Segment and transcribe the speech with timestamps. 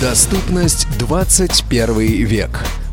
[0.00, 2.48] Доступность 21 век.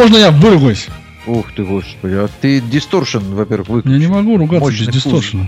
[0.00, 0.86] Можно я выругаюсь?
[1.26, 2.14] Ух ты, господи.
[2.14, 3.98] А ты дисторшн, во-первых, Я выключи.
[3.98, 5.46] не могу ругаться Мощный без дисторшена.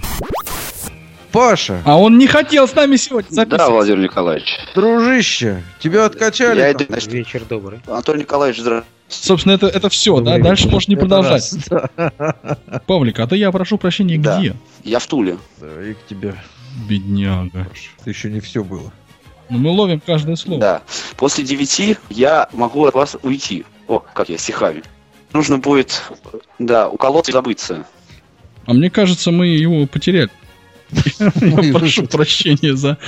[1.30, 3.70] Паша, А он не хотел с нами сегодня Да, записывать.
[3.70, 4.58] Владимир Николаевич.
[4.74, 6.58] дружище, тебя откачали.
[6.58, 7.80] Я иду, значит, Вечер добрый.
[7.86, 8.90] Анатолий Николаевич, здравствуйте.
[9.08, 10.32] Собственно, это, это все, да?
[10.32, 10.72] Добрый Дальше вечер.
[10.74, 11.32] можешь не Это продолжать.
[11.32, 12.80] раз, да.
[12.86, 14.38] Павлик, а то я прошу прощения, Да.
[14.38, 14.54] где?
[14.84, 15.38] Я в Туле.
[15.62, 16.34] Да, И к тебе.
[16.86, 17.68] Бедняга.
[18.00, 18.92] Это еще не все было.
[19.48, 20.60] Ну, мы ловим каждое слово.
[20.60, 20.82] Да.
[21.16, 23.64] После девяти я могу от вас уйти.
[23.88, 24.82] О, как я, стихами.
[25.32, 26.02] Нужно будет,
[26.58, 27.86] да, уколоться и забыться.
[28.66, 30.30] А мне кажется, мы его потеряли.
[31.16, 31.30] Я
[31.72, 32.98] прошу его- прощения за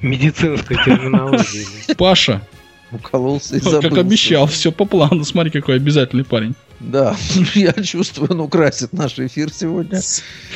[0.00, 1.66] Медицинская терминология.
[1.88, 2.46] Ну, Паша.
[2.92, 4.00] Укололся и Как забылся.
[4.00, 5.24] обещал, все по плану.
[5.24, 6.54] Смотри, какой обязательный парень.
[6.80, 7.16] Да,
[7.54, 10.00] я чувствую, он украсит наш эфир сегодня.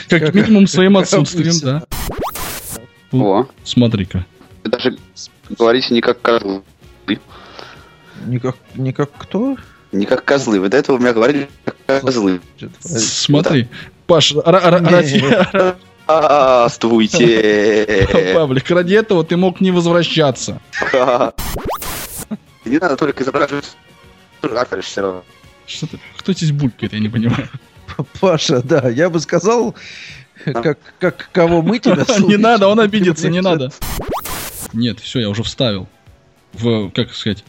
[0.09, 1.85] Как Как- минимум своим как отсутствием, да.
[3.11, 3.25] Ну.
[3.41, 4.25] О, Смотри-ка.
[4.65, 4.97] даже
[5.51, 6.63] говорите не как козлы.
[8.27, 9.57] Не как, не как кто?
[9.93, 10.61] Не как козлы.
[10.61, 12.41] Вы до этого у меня говорили как козлы.
[12.81, 13.69] Смотри.
[14.07, 15.23] Паш, Не, ради,
[16.09, 18.33] Здравствуйте.
[18.35, 20.61] Павлик, ради этого ты мог не возвращаться.
[22.65, 23.77] Не надо только изображать.
[25.67, 27.49] Что ты, кто здесь булькает, я не понимаю.
[28.21, 29.75] Паша, да, я бы сказал,
[30.45, 33.71] как, как кого мы тебя Не надо, он обидится, не надо.
[34.73, 35.89] Нет, все, я уже вставил.
[36.53, 37.45] В, как сказать,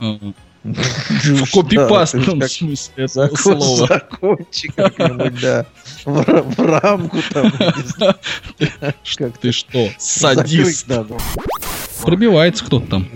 [0.00, 3.86] в копипастном смысле этого слова.
[3.86, 5.66] закончи как-нибудь, да.
[6.04, 7.52] В, ра- в рамку там.
[9.40, 10.86] Ты что, садист?
[12.02, 13.08] Пробивается кто-то там.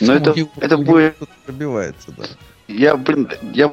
[0.00, 2.24] Ну, это- это будет- кто-то пробивается, да.
[2.68, 3.72] Я, блин, я...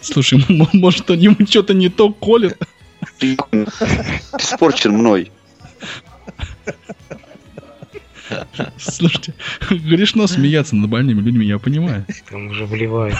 [0.00, 2.58] Слушай, может, он ему что-то не то колет?
[4.38, 5.32] Испорчен мной.
[8.78, 9.34] Слушайте,
[9.70, 12.06] грешно смеяться над больными людьми, я понимаю.
[12.32, 13.16] Он уже вливает.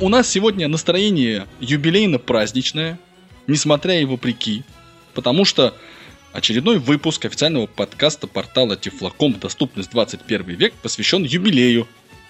[0.00, 2.98] У нас сегодня настроение юбилейно-праздничное,
[3.46, 4.62] несмотря и вопреки,
[5.14, 5.76] потому что
[6.32, 11.86] очередной выпуск официального подкаста портала Тифлокомп «Доступность 21 век» посвящен юбилею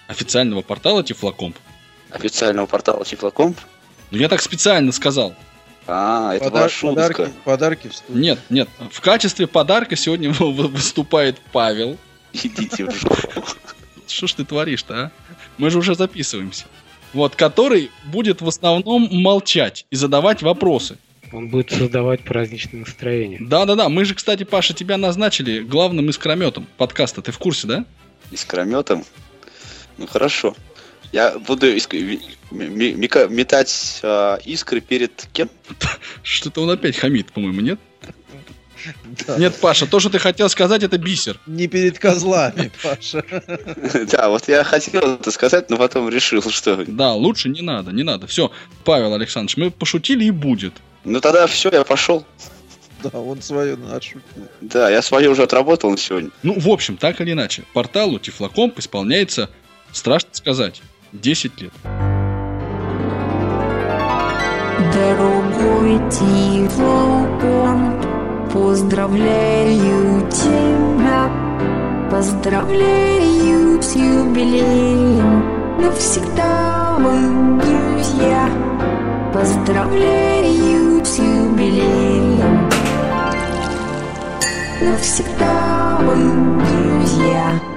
[0.09, 1.57] официального портала Тифлокомп.
[2.11, 3.57] Официального портала Тифлокомп.
[4.11, 5.37] Ну, я так специально сказал.
[5.93, 6.95] А, это Подар- ваша шутка.
[6.95, 8.19] подарки, подарки в студии.
[8.21, 11.97] Нет, нет, в качестве подарка сегодня вы- вы- выступает Павел.
[12.33, 13.45] Идите в жопу.
[14.07, 15.11] Что ж ты творишь-то, а?
[15.59, 16.67] Мы же уже записываемся.
[17.13, 20.97] Вот, который будет в основном молчать и задавать вопросы.
[21.33, 23.39] Он будет создавать праздничное настроение.
[23.41, 27.21] Да-да-да, мы же, кстати, Паша, тебя назначили главным искрометом подкаста.
[27.23, 27.85] Ты в курсе, да?
[28.31, 29.05] Искрометом.
[29.99, 30.55] Ну хорошо.
[31.13, 31.93] Я буду иск-
[32.51, 35.49] ми- ми- мика- метать а, искры перед кем?
[36.23, 37.79] Что-то он опять хамит, по-моему, нет?
[39.27, 39.37] Да.
[39.37, 41.39] Нет, Паша, то, что ты хотел сказать, это бисер.
[41.47, 43.23] Не перед козлами, Паша.
[44.11, 46.85] Да, вот я хотел это сказать, но потом решил, что...
[46.87, 48.27] Да, лучше не надо, не надо.
[48.27, 48.51] Все,
[48.85, 50.75] Павел Александрович, мы пошутили и будет.
[51.05, 52.25] Ну тогда все, я пошел.
[53.03, 54.21] Да, он свое отшутил.
[54.61, 56.31] Да, я свое уже отработал на сегодня.
[56.43, 59.51] Ну, в общем, так или иначе, порталу Тифлокомп исполняется,
[59.93, 60.81] страшно сказать,
[61.13, 61.73] 10 лет.
[64.95, 68.05] Дорогой Тифлокомп,
[68.53, 71.31] поздравляю тебя,
[72.11, 75.45] поздравляю с юбилеем,
[75.81, 78.49] навсегда мы друзья,
[79.33, 82.69] поздравляю с юбилеем,
[84.81, 86.17] навсегда мы
[86.65, 87.70] друзья.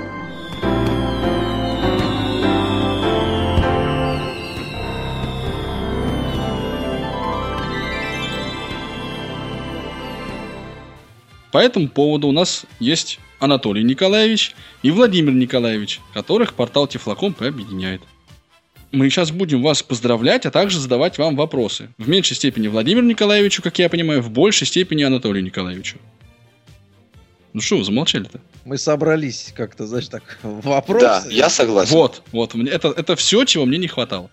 [11.54, 17.46] По этому поводу у нас есть Анатолий Николаевич и Владимир Николаевич, которых портал Тифлокомп и
[17.46, 18.02] объединяет.
[18.92, 21.90] Мы сейчас будем вас поздравлять, а также задавать вам вопросы.
[22.00, 26.00] В меньшей степени Владимиру Николаевичу, как я понимаю, в большей степени Анатолию Николаевичу.
[27.54, 28.42] Ну что вы замолчали-то?
[28.66, 31.06] Мы собрались как-то, знаешь, так, вопросы.
[31.06, 31.94] Да, я согласен.
[31.94, 34.32] Вот, вот, это, это все, чего мне не хватало.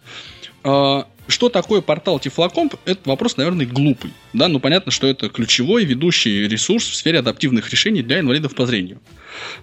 [1.30, 4.12] Что такое портал Тифлокомп, это вопрос, наверное, глупый.
[4.32, 8.66] Да, ну понятно, что это ключевой ведущий ресурс в сфере адаптивных решений для инвалидов по
[8.66, 9.00] зрению.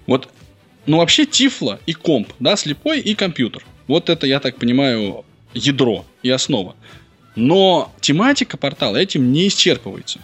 [0.05, 0.29] Вот,
[0.85, 3.65] ну вообще Тифло и комп, да, слепой и компьютер.
[3.87, 6.77] Вот это, я так понимаю, ядро и основа.
[7.35, 10.19] Но тематика портала этим не исчерпывается.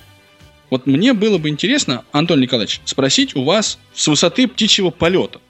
[0.69, 5.42] Вот мне было бы интересно, Антон Николаевич, спросить у вас с высоты птичьего полета,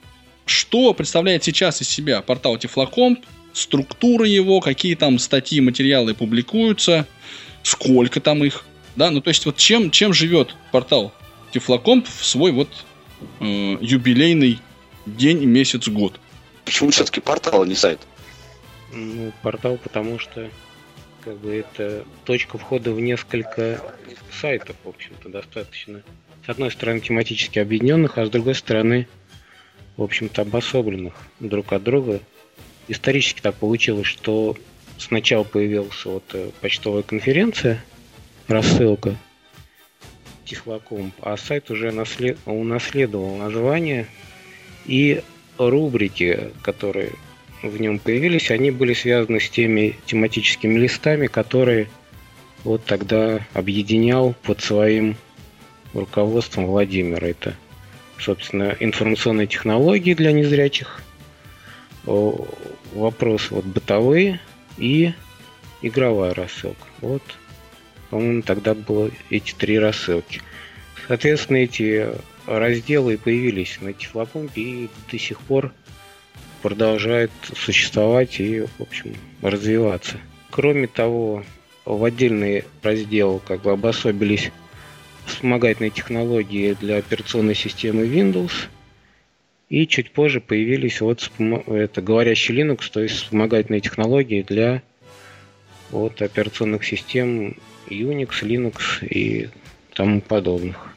[0.44, 7.06] что представляет сейчас из себя портал Тифлокомп, структура его, какие там статьи, материалы публикуются,
[7.62, 8.64] сколько там их,
[8.96, 11.14] да, ну то есть вот чем, чем живет портал
[11.52, 12.68] Тифлокомп в свой вот
[13.40, 13.44] э,
[13.80, 14.58] юбилейный
[15.06, 16.20] день, месяц, год.
[16.64, 18.00] Почему все-таки портал, а не сайт?
[18.92, 20.50] Ну, портал, потому что
[21.24, 23.80] как бы это точка входа в несколько
[24.40, 26.02] сайтов, в общем-то, достаточно.
[26.44, 29.06] С одной стороны, тематически объединенных, а с другой стороны,
[29.96, 32.20] в общем-то, обособленных друг от друга.
[32.88, 34.56] Исторически так получилось, что
[34.98, 37.82] сначала появилась вот э, почтовая конференция,
[38.46, 39.16] рассылка
[40.44, 42.38] Тифлокомп, а сайт уже наслед...
[42.44, 44.06] унаследовал название
[44.84, 45.22] и
[45.56, 47.12] рубрики, которые
[47.62, 51.88] в нем появились, они были связаны с теми тематическими листами, которые
[52.62, 55.16] вот тогда объединял под своим
[55.94, 57.24] руководством Владимир.
[57.24, 57.54] Это,
[58.18, 61.02] собственно, информационные технологии для незрячих,
[62.94, 64.40] вопросы вот бытовые
[64.78, 65.12] и
[65.82, 66.86] игровая рассылка.
[67.00, 67.22] Вот,
[68.10, 70.40] по-моему, тогда было эти три рассылки.
[71.06, 72.08] Соответственно, эти
[72.46, 75.72] разделы появились на Тифлокомпе и до сих пор
[76.62, 80.16] продолжает существовать и, в общем, развиваться.
[80.50, 81.44] Кроме того,
[81.84, 84.50] в отдельный раздел как бы обособились
[85.26, 88.52] вспомогательные технологии для операционной системы Windows.
[89.74, 91.28] И чуть позже появились вот
[91.66, 94.82] это говорящий Linux, то есть вспомогательные технологии для
[95.90, 97.56] вот операционных систем
[97.88, 99.48] Unix, Linux и
[99.92, 100.94] тому подобных.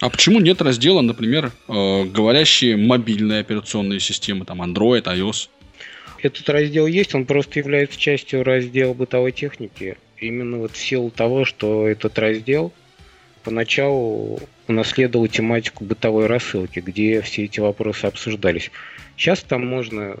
[0.00, 5.48] А почему нет раздела, например, э, говорящие мобильные операционные системы, там Android, iOS?
[6.20, 9.96] Этот раздел есть, он просто является частью раздела бытовой техники.
[10.18, 12.72] Именно вот в силу того, что этот раздел
[13.44, 18.70] поначалу унаследовал тематику бытовой рассылки, где все эти вопросы обсуждались.
[19.16, 20.18] Сейчас там можно,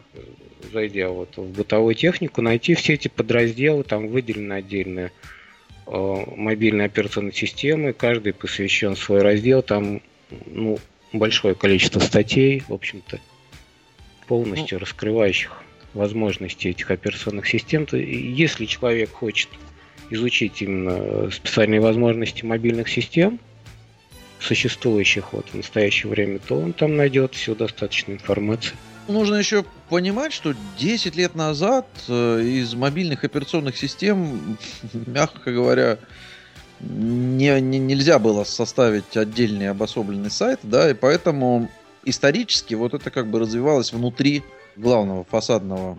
[0.72, 5.12] зайдя вот в бытовую технику, найти все эти подразделы, там выделены отдельные
[5.86, 7.92] Э, мобильной операционной системы.
[7.92, 9.62] Каждый посвящен свой раздел.
[9.62, 10.02] Там
[10.46, 10.78] ну,
[11.12, 13.20] большое количество статей, в общем-то,
[14.26, 15.62] полностью ну, раскрывающих
[15.94, 17.86] возможности этих операционных систем.
[17.86, 19.48] То, если человек хочет
[20.10, 23.38] изучить именно специальные возможности мобильных систем,
[24.40, 28.76] существующих вот в настоящее время, то он там найдет всю достаточную информацию.
[29.08, 34.58] Нужно еще понимать, что 10 лет назад э, из мобильных операционных систем,
[34.92, 35.98] мягко говоря,
[36.80, 41.70] не, не, нельзя было составить отдельный обособленный сайт, да, и поэтому
[42.04, 44.42] исторически вот это как бы развивалось внутри
[44.76, 45.98] главного фасадного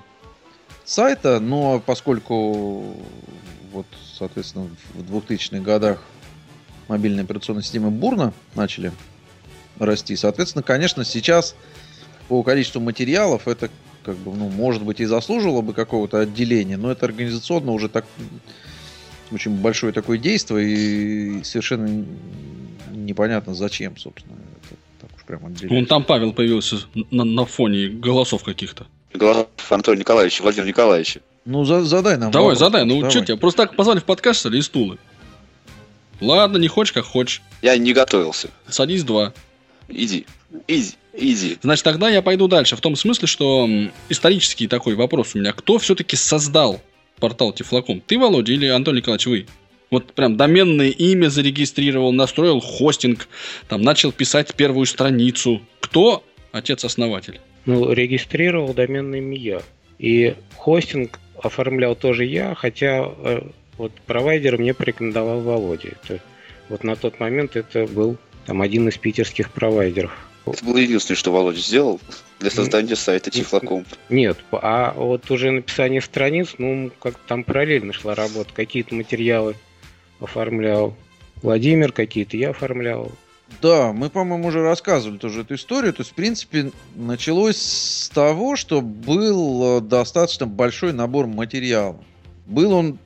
[0.85, 2.95] сайта, но поскольку
[3.71, 3.87] вот,
[4.17, 6.03] соответственно, в 2000-х годах
[6.87, 8.91] мобильные операционные системы бурно начали
[9.79, 11.55] расти, соответственно, конечно, сейчас
[12.27, 13.69] по количеству материалов это
[14.03, 18.05] как бы, ну, может быть, и заслуживало бы какого-то отделения, но это организационно уже так
[19.31, 22.05] очень большое такое действие, и совершенно
[22.91, 25.71] непонятно зачем, собственно, это так уж прям отделять.
[25.71, 26.77] Вон там Павел появился
[27.11, 28.87] на, на фоне голосов каких-то.
[29.13, 31.21] Голосов Антона Николаевича, Владимира Николаевича.
[31.45, 33.11] Ну, за, задай нам Давай, вопрос, задай, ну давай.
[33.11, 34.97] что тебя, просто так позвали в подкаст, что ли, из стулы?
[36.19, 37.41] Ладно, не хочешь, как хочешь.
[37.61, 38.49] Я не готовился.
[38.67, 39.33] Садись два.
[39.87, 40.25] Иди,
[40.67, 41.57] иди, иди.
[41.61, 42.75] Значит, тогда я пойду дальше.
[42.75, 43.69] В том смысле, что
[44.09, 45.53] исторический такой вопрос у меня.
[45.53, 46.81] Кто все-таки создал
[47.19, 48.01] портал Тифлоком?
[48.01, 49.45] Ты, Володя, или Антон Николаевич, вы?
[49.89, 53.29] Вот прям доменное имя зарегистрировал, настроил хостинг,
[53.69, 55.61] там начал писать первую страницу.
[55.79, 57.39] Кто отец-основатель?
[57.65, 59.61] Ну, регистрировал доменное имя я.
[59.97, 63.41] И хостинг оформлял тоже я, хотя э,
[63.77, 65.89] вот провайдер мне порекомендовал Володя.
[65.89, 66.21] Это,
[66.69, 70.11] вот на тот момент это был там один из питерских провайдеров.
[70.45, 71.99] Это было единственное, что Володя сделал
[72.39, 73.87] для создания сайта Тифлокомп.
[74.09, 78.53] Нет, а вот уже написание страниц, ну, как там параллельно шла работа.
[78.53, 79.55] Какие-то материалы
[80.19, 80.95] оформлял
[81.41, 83.11] Владимир, какие-то я оформлял.
[83.61, 85.93] Да, мы, по-моему, уже рассказывали тоже эту историю.
[85.93, 92.03] То есть, в принципе, началось с того, что был э, достаточно большой набор материала.
[92.45, 92.99] Был он,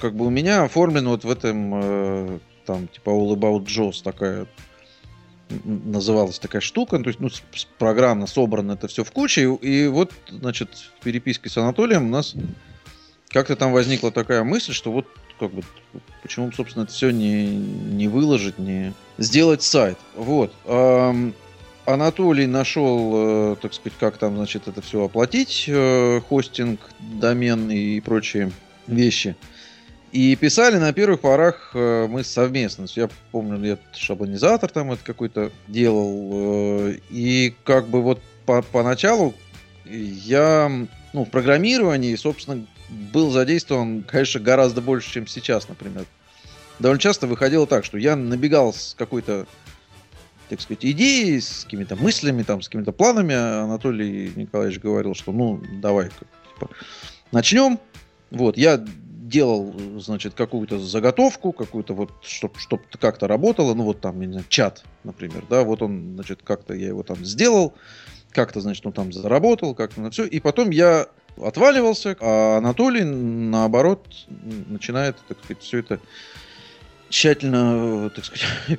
[0.00, 4.46] как бы у меня оформлен вот в этом, э, там, типа All About Jaws такая
[5.64, 9.66] называлась такая штука, то есть, ну, с- с- программно собрано это все в куче, и,
[9.84, 12.34] и вот, значит, в переписке с Анатолием у нас
[13.28, 15.06] как-то там возникла такая мысль, что вот
[15.38, 15.62] как бы
[16.22, 19.98] почему, собственно, это все не, не выложить, не сделать сайт.
[20.14, 20.52] Вот.
[20.66, 21.34] Ам,
[21.84, 28.00] Анатолий нашел, э, так сказать, как там, значит, это все оплатить, э, хостинг, домен и
[28.00, 28.52] прочие
[28.86, 29.36] вещи.
[30.12, 32.84] И писали на первых порах э, мы совместно.
[32.94, 36.30] Я помню, я шаблонизатор там это какой-то делал.
[36.90, 39.34] э, И как бы вот по- поначалу
[39.86, 40.70] я
[41.12, 46.04] ну, в программировании, собственно, был задействован, конечно, гораздо больше, чем сейчас, например.
[46.78, 49.46] Довольно часто выходило так, что я набегал с какой-то,
[50.50, 53.34] так сказать, идеей, с какими-то мыслями, там, с какими-то планами.
[53.34, 56.70] Анатолий Николаевич говорил, что ну, давай, типа,
[57.30, 57.78] начнем.
[58.30, 58.82] Вот, я
[59.32, 64.44] делал, значит, какую-то заготовку, какую-то вот, чтобы чтоб как-то работало, ну вот там, не знаю,
[64.48, 67.74] чат, например, да, вот он, значит, как-то я его там сделал,
[68.30, 71.06] как-то, значит, он там заработал, как-то на все, и потом я
[71.42, 74.06] отваливался, а Анатолий, наоборот,
[74.68, 76.00] начинает, так сказать, все это
[77.08, 78.46] тщательно, так сказать,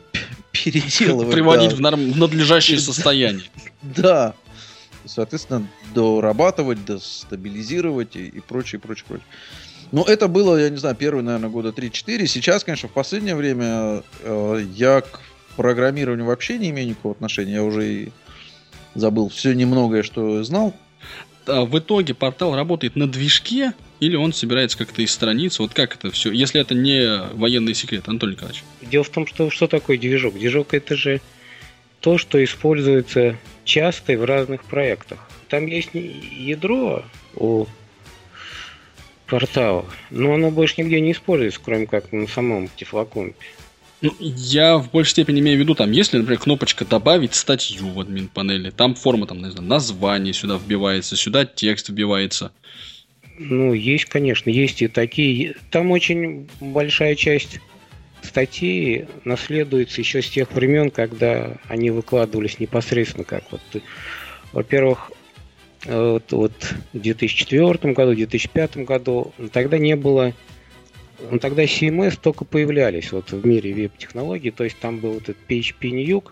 [0.51, 1.33] переделывать.
[1.33, 1.75] Приводить да.
[1.75, 3.45] в, норм- в надлежащее состояние.
[3.81, 4.35] Да.
[5.05, 9.27] Соответственно, дорабатывать, достабилизировать и, и прочее, прочее, прочее.
[9.93, 12.25] Но это было, я не знаю, первые, наверное, года 3-4.
[12.25, 15.21] Сейчас, конечно, в последнее время э, я к
[15.55, 17.53] программированию вообще не имею никакого отношения.
[17.53, 18.11] Я уже и
[18.95, 20.73] забыл все немногое, что знал.
[21.45, 25.59] А в итоге портал работает на движке или он собирается как-то из страниц?
[25.59, 26.31] Вот как это все?
[26.31, 28.63] Если это не военный секрет, Анатолий Николаевич.
[28.81, 30.33] Дело в том, что что такое движок?
[30.33, 31.21] Движок это же
[31.99, 35.19] то, что используется часто и в разных проектах.
[35.49, 37.03] Там есть ядро
[37.35, 37.67] у
[39.27, 43.35] портала, но оно больше нигде не используется, кроме как на самом тефлокомпе.
[44.01, 47.99] Ну, я в большей степени имею в виду, там, если, например, кнопочка «Добавить статью» в
[48.01, 52.51] админ панели, там форма, там, не знаю, название сюда вбивается, сюда текст вбивается.
[53.39, 55.55] Ну, есть, конечно, есть и такие.
[55.71, 57.61] Там очень большая часть
[58.21, 63.61] статей наследуется еще с тех времен, когда они выкладывались непосредственно как вот.
[63.71, 63.81] ты-
[64.51, 65.12] Во-первых,
[65.85, 66.53] вот, вот
[66.93, 70.33] в 2004 году, в 2005 году тогда не было
[71.29, 75.91] ну, тогда CMS только появлялись вот в мире веб-технологий, то есть там был этот PHP
[75.91, 76.31] Nuke,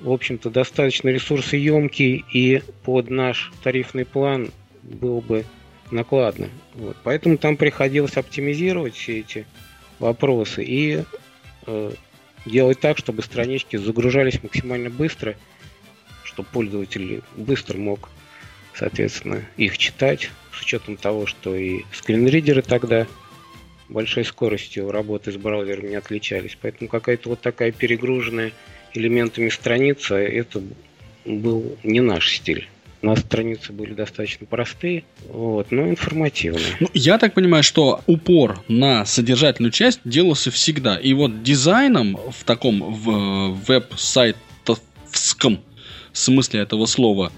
[0.00, 4.50] в общем-то, достаточно ресурсоемкий и под наш тарифный план
[4.82, 5.44] был бы
[5.90, 6.48] накладно.
[6.74, 6.96] Вот.
[7.02, 9.46] Поэтому там приходилось оптимизировать все эти
[9.98, 11.04] вопросы и
[11.66, 11.92] э,
[12.44, 15.36] делать так, чтобы странички загружались максимально быстро,
[16.24, 18.10] чтобы пользователь быстро мог,
[18.74, 23.06] соответственно, их читать, с учетом того, что и скринридеры тогда
[23.88, 26.56] большой скоростью работы с браузером не отличались.
[26.60, 28.52] Поэтому какая-то вот такая перегруженная
[28.94, 30.62] элементами страница, это
[31.24, 32.68] был не наш стиль.
[33.02, 36.76] У нас страницы были достаточно простые, вот, но информативные.
[36.80, 40.96] Ну, я так понимаю, что упор на содержательную часть делался всегда.
[40.96, 45.60] И вот дизайном в таком в веб-сайтовском
[46.14, 47.30] смысле этого слова,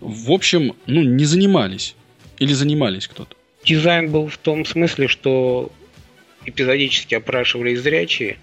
[0.00, 1.94] в общем, ну, не занимались.
[2.38, 3.36] Или занимались кто-то.
[3.64, 5.70] Дизайн был в том смысле, что
[6.46, 8.38] эпизодически опрашивали зрячие,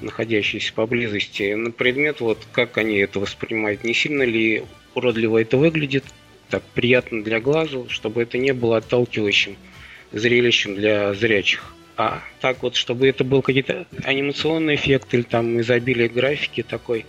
[0.00, 4.64] находящиеся поблизости, на предмет, вот как они это воспринимают, не сильно ли
[4.94, 6.04] уродливо это выглядит,
[6.50, 9.56] так приятно для глазу, чтобы это не было отталкивающим
[10.12, 11.74] зрелищем для зрячих.
[11.96, 17.06] А так вот, чтобы это был какие-то анимационный эффект или там изобилие графики такой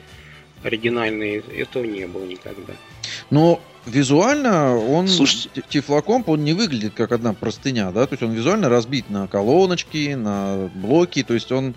[0.63, 2.73] оригинальный, этого не было никогда.
[3.29, 5.63] Но визуально он, Слушайте.
[5.69, 10.13] тифлокомп, он не выглядит как одна простыня, да, то есть он визуально разбит на колоночки,
[10.13, 11.75] на блоки, то есть он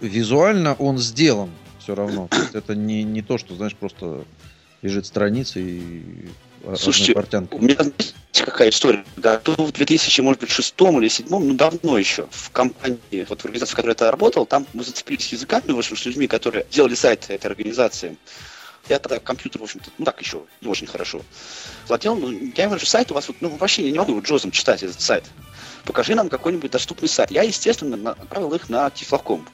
[0.00, 2.28] визуально он сделан все равно.
[2.28, 4.24] То есть это не, не то, что, знаешь, просто
[4.82, 6.02] лежит страница и
[6.74, 7.14] Слушайте.
[7.52, 9.04] У меня знаете, какая история?
[9.16, 13.40] Да, то в 2000, может быть, шестом или седьмом, ну давно еще, в компании, вот
[13.40, 16.66] в организации, в которой я работал, там мы зацепились языками, в общем, с людьми, которые
[16.70, 18.16] делали сайт этой организации.
[18.88, 21.20] Я тогда компьютер, в общем-то, ну так еще, не очень хорошо
[21.88, 22.16] владел.
[22.16, 25.00] Ну, я говорю, сайт у вас, вот, ну вообще я не могу Джозом читать этот
[25.00, 25.24] сайт.
[25.84, 27.30] Покажи нам какой-нибудь доступный сайт.
[27.30, 29.46] Я, естественно, направил их на Тифлоком.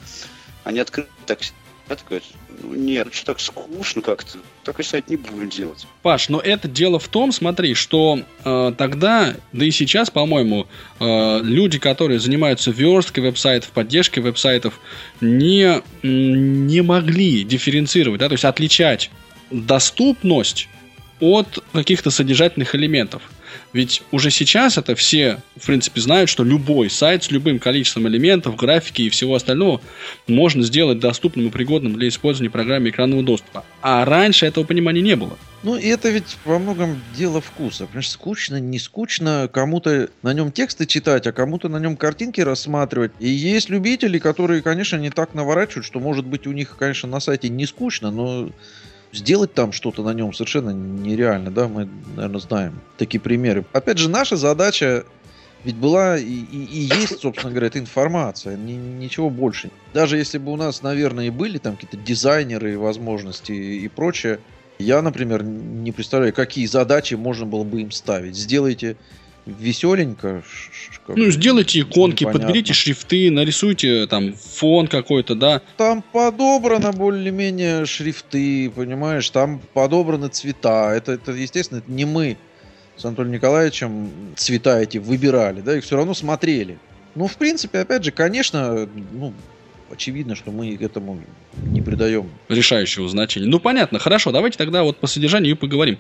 [0.65, 1.41] Они открыли так,
[1.89, 2.23] я такой,
[2.63, 4.39] ну нет, что так скучно как-то.
[4.65, 5.87] Такой сайт не будем делать.
[6.03, 10.67] Паш, но это дело в том, смотри, что э, тогда, да и сейчас, по-моему,
[11.01, 14.81] э, люди, которые занимаются версткой веб-сайтов, поддержкой веб-сайтов,
[15.21, 19.11] не, не могли дифференцировать, да, то есть отличать
[19.51, 20.69] доступность
[21.21, 23.23] от каких-то содержательных элементов.
[23.73, 28.57] Ведь уже сейчас это все, в принципе, знают, что любой сайт с любым количеством элементов,
[28.57, 29.81] графики и всего остального
[30.27, 33.65] можно сделать доступным и пригодным для использования в программе экранного доступа.
[33.81, 35.39] А раньше этого понимания не было.
[35.63, 37.87] Ну, и это ведь во многом дело вкуса.
[37.87, 43.13] Понимаешь, скучно, не скучно кому-то на нем тексты читать, а кому-то на нем картинки рассматривать.
[43.21, 47.21] И есть любители, которые, конечно, не так наворачивают, что, может быть, у них, конечно, на
[47.21, 48.51] сайте не скучно, но
[49.13, 53.65] сделать там что-то на нем совершенно нереально, да, мы, наверное, знаем такие примеры.
[53.73, 55.05] Опять же, наша задача
[55.65, 59.71] ведь была и, и, и есть, собственно говоря, эта информация, ни, ничего больше.
[59.95, 64.41] Даже если бы у нас, наверное, и были там какие-то дизайнеры, возможности и прочее,
[64.79, 68.37] я, например, не представляю, какие задачи можно было бы им ставить.
[68.37, 68.97] Сделайте
[69.47, 70.43] веселенько.
[71.09, 72.47] Ну, сделайте иконки, непонятно.
[72.47, 75.61] подберите шрифты, нарисуйте там фон какой-то, да.
[75.77, 80.93] Там подобрано более-менее шрифты, понимаешь, там подобраны цвета.
[80.95, 82.37] Это, это естественно, это не мы
[82.97, 86.79] с Анатолием Николаевичем цвета эти выбирали, да, их все равно смотрели.
[87.15, 89.35] Ну, в принципе, опять же, конечно, ну,
[89.91, 91.21] очевидно, что мы этому
[91.65, 93.47] не придаем решающего значения.
[93.47, 95.99] Ну, понятно, хорошо, давайте тогда вот по содержанию и поговорим.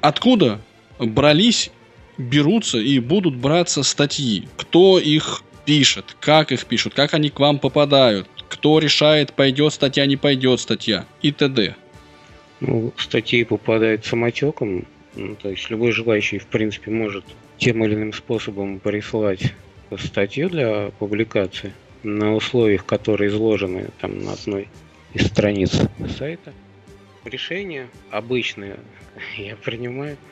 [0.00, 0.60] Откуда
[0.98, 1.70] брались
[2.18, 4.48] берутся и будут браться статьи.
[4.56, 10.06] Кто их пишет, как их пишут, как они к вам попадают, кто решает, пойдет статья,
[10.06, 11.74] не пойдет статья и т.д.
[12.60, 17.24] Ну, статьи попадают самотеком, ну, то есть любой желающий, в принципе, может
[17.58, 19.52] тем или иным способом прислать
[19.98, 24.68] статью для публикации на условиях, которые изложены там на одной
[25.12, 25.78] из страниц
[26.16, 26.52] сайта.
[27.24, 28.78] Решение обычное
[29.36, 30.16] я принимаю–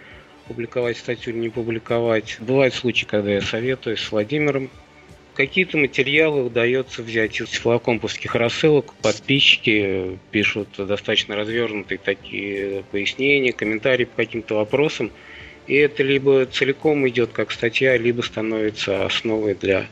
[0.46, 2.36] публиковать статью, не публиковать.
[2.40, 4.70] Бывают случаи, когда я советую с Владимиром.
[5.34, 8.94] Какие-то материалы удается взять из флакомповских рассылок.
[9.02, 15.10] Подписчики пишут достаточно развернутые такие пояснения, комментарии по каким-то вопросам.
[15.66, 19.86] И это либо целиком идет как статья, либо становится основой для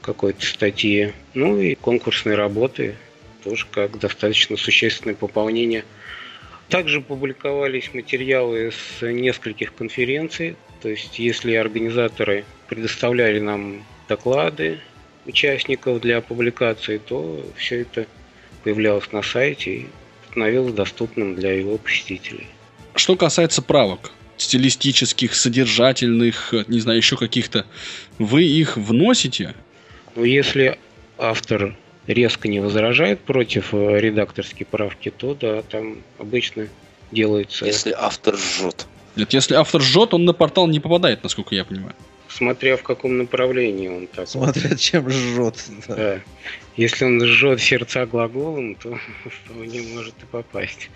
[0.00, 1.12] какой-то статьи.
[1.34, 2.94] Ну и конкурсные работы
[3.42, 5.84] тоже как достаточно существенное пополнение–
[6.72, 10.56] также публиковались материалы с нескольких конференций.
[10.80, 14.78] То есть, если организаторы предоставляли нам доклады
[15.26, 18.06] участников для публикации, то все это
[18.64, 19.86] появлялось на сайте и
[20.30, 22.46] становилось доступным для его посетителей.
[22.94, 27.66] Что касается правок, стилистических, содержательных, не знаю, еще каких-то,
[28.18, 29.54] вы их вносите?
[30.16, 30.78] Ну, если
[31.18, 36.68] автор резко не возражает против э, редакторской правки, то да, там обычно
[37.10, 37.64] делается...
[37.64, 38.86] Если автор жжет.
[39.16, 41.94] Нет, если автор жжет, он на портал не попадает, насколько я понимаю.
[42.28, 44.26] Смотря в каком направлении он так.
[44.26, 45.62] Смотря чем жжет.
[45.86, 45.94] Да.
[45.94, 46.20] да.
[46.76, 48.98] Если он жжет сердца глаголом, то
[49.44, 50.88] вполне может и попасть.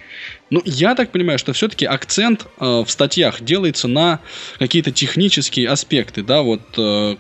[0.49, 4.21] Ну, я так понимаю, что все-таки акцент э, в статьях делается на
[4.59, 7.16] какие-то технические аспекты, да, вот э,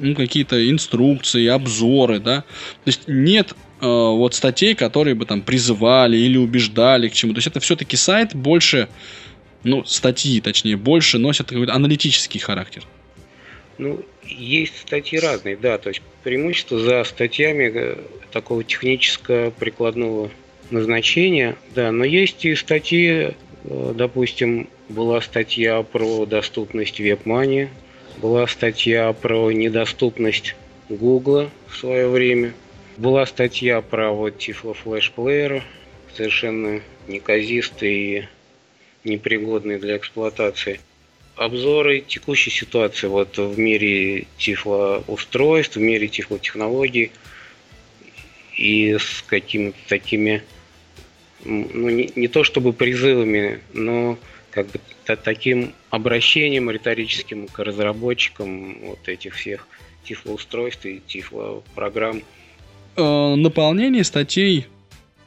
[0.00, 2.42] ну, какие-то инструкции, обзоры, да.
[2.84, 7.32] То есть нет э, вот статей, которые бы там призывали или убеждали к чему.
[7.32, 8.88] То есть это все-таки сайт больше,
[9.64, 12.84] ну, статьи, точнее, больше носят какой-то аналитический характер.
[13.78, 17.96] Ну, есть статьи разные, да, то есть преимущество за статьями э,
[18.30, 20.30] такого технического прикладного
[20.70, 27.68] назначения, да, но есть и статьи, э, допустим, была статья про доступность WebMoney,
[28.18, 30.54] была статья про недоступность
[30.88, 32.54] Гугла в свое время.
[32.96, 35.64] Была статья про вот Тифло флешплеера,
[36.14, 38.28] совершенно неказистый и
[39.04, 40.80] непригодный для эксплуатации.
[41.36, 47.10] Обзоры текущей ситуации вот в мире тифлоустройств, в мире тифлотехнологий
[48.56, 50.42] и с какими-то такими,
[51.44, 54.18] ну не, не то чтобы призывами, но
[54.52, 54.80] как бы
[55.24, 59.66] таким обращением риторическим к разработчикам вот этих всех
[60.04, 62.22] тифлоустройств и тифлопрограмм.
[62.96, 64.66] Э, наполнение статей,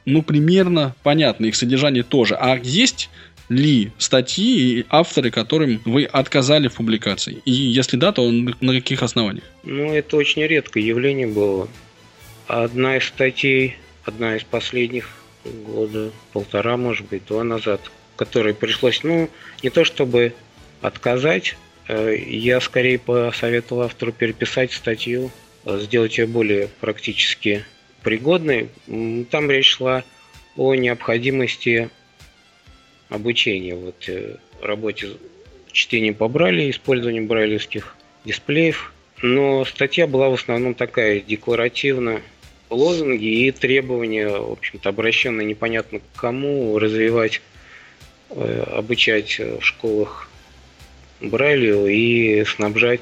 [0.04, 2.36] ну, примерно понятно, их содержание тоже.
[2.36, 3.10] А есть
[3.48, 7.42] ли статьи и авторы, которым вы отказали в публикации?
[7.44, 9.44] И если да, то на каких основаниях?
[9.64, 11.68] Ну, это очень редкое явление было.
[12.46, 15.08] Одна из статей, одна из последних
[15.44, 17.80] года, полтора, может быть, два назад,
[18.16, 19.30] которой пришлось, ну,
[19.62, 20.34] не то чтобы
[20.80, 21.56] отказать,
[21.88, 25.30] э, я скорее посоветовал автору переписать статью,
[25.64, 27.64] э, сделать ее более практически
[28.02, 28.68] пригодной.
[29.30, 30.04] Там речь шла
[30.56, 31.90] о необходимости
[33.08, 35.08] обучения вот, э, работе
[35.72, 38.92] чтения по Брайле, использованием брайлевских дисплеев.
[39.22, 42.22] Но статья была в основном такая декларативная,
[42.70, 47.40] лозунги и требования, в общем-то, обращенные непонятно к кому, развивать
[48.30, 50.28] обучать в школах
[51.20, 53.00] Брайлю и снабжать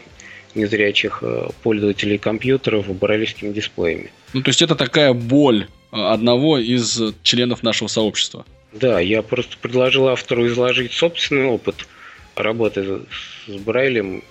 [0.55, 4.13] незрячих э, пользователей компьютеров брайлевскими дисплеями.
[4.33, 8.45] Ну, то есть это такая боль э, одного из членов нашего сообщества.
[8.73, 11.87] Да, я просто предложил автору изложить собственный опыт
[12.35, 13.01] работы
[13.47, 14.23] с Брайлем.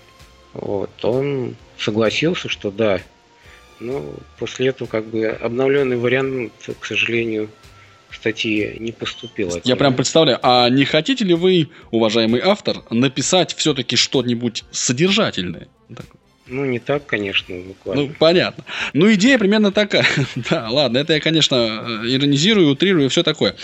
[0.53, 3.01] Вот, он согласился, что да.
[3.79, 7.49] Но после этого как бы обновленный вариант, к сожалению,
[8.13, 9.55] статьи не поступил.
[9.55, 15.67] от Я прям представляю, а не хотите ли вы, уважаемый автор, написать все-таки что-нибудь содержательное?
[16.45, 18.03] Ну, не так, конечно, буквально.
[18.03, 18.65] Ну, понятно.
[18.91, 20.05] Ну, идея примерно такая.
[20.49, 23.55] да, ладно, это я, конечно, э, иронизирую, утрирую и все такое.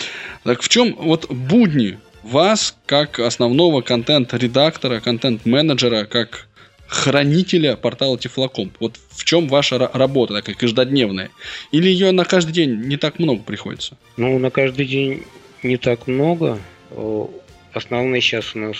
[0.44, 6.48] Так в чем вот будни вас, как основного контент-редактора, контент-менеджера, как
[6.90, 8.76] хранителя портала Тифлокомп?
[8.80, 11.30] Вот в чем ваша ра- работа такая каждодневная?
[11.70, 13.96] Или ее на каждый день не так много приходится?
[14.16, 15.24] Ну, на каждый день
[15.62, 16.58] не так много.
[16.90, 17.30] О,
[17.72, 18.76] Основные сейчас у нас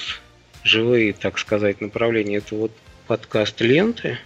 [0.65, 2.39] живые, так сказать, направления.
[2.39, 2.73] Это вот
[3.07, 4.19] подкаст ленты.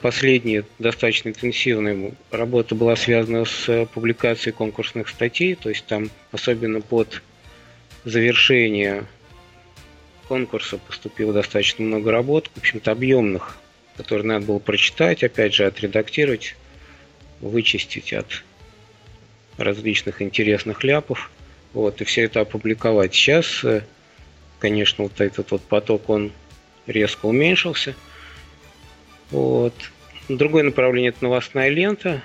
[0.00, 6.80] Последняя достаточно интенсивная работа была связана с э, публикацией конкурсных статей, то есть там особенно
[6.80, 7.22] под
[8.04, 9.04] завершение
[10.28, 13.56] конкурса поступило достаточно много работ, в общем-то объемных,
[13.96, 16.54] которые надо было прочитать, опять же отредактировать,
[17.40, 18.44] вычистить от
[19.56, 21.30] различных интересных ляпов,
[21.72, 23.14] вот, и все это опубликовать.
[23.14, 23.82] Сейчас, э,
[24.58, 26.32] конечно, вот этот вот поток, он
[26.86, 27.94] резко уменьшился.
[29.30, 29.74] Вот.
[30.28, 32.22] Другое направление– это новостная лента,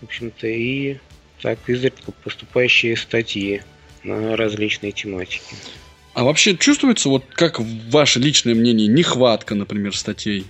[0.00, 0.98] в общем-то, и
[1.40, 3.62] так изредка поступающие статьи
[4.02, 5.54] на различные тематики.
[6.14, 10.46] А вообще чувствуется, вот как ваше личное мнение, нехватка, например, статей?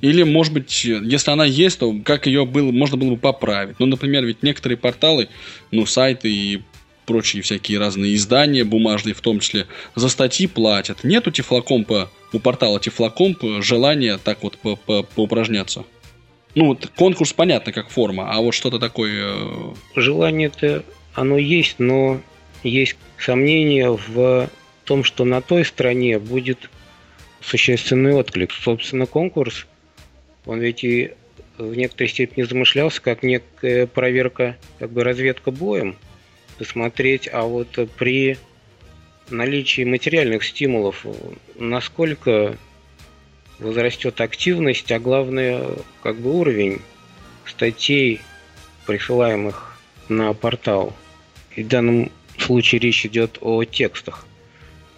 [0.00, 3.76] Или, может быть, если она есть, то как ее было, можно было бы поправить?
[3.78, 5.28] Ну, например, ведь некоторые порталы,
[5.70, 6.62] ну, сайты и
[7.04, 11.04] прочие всякие разные издания, бумажные в том числе, за статьи платят.
[11.04, 15.84] Нет у Тифлокомпа, у портала Тифлокомп желания так вот по- по- поупражняться?
[16.54, 19.34] Ну, вот конкурс понятно как форма, а вот что-то такое...
[19.34, 22.22] э, Желание-то оно есть, но
[22.62, 24.48] есть сомнения в
[24.84, 26.70] том, что на той стороне будет
[27.40, 28.52] существенный отклик.
[28.52, 29.66] Собственно, конкурс,
[30.46, 31.12] он ведь и
[31.58, 35.96] в некоторой степени замышлялся как некая проверка, как бы разведка боем,
[36.58, 38.38] посмотреть, а вот при
[39.30, 41.06] наличии материальных стимулов,
[41.56, 42.56] насколько
[43.58, 45.70] возрастет активность, а главное,
[46.02, 46.80] как бы уровень
[47.46, 48.20] статей,
[48.86, 50.94] присылаемых на портал.
[51.56, 54.26] И в данном случае речь идет о текстах.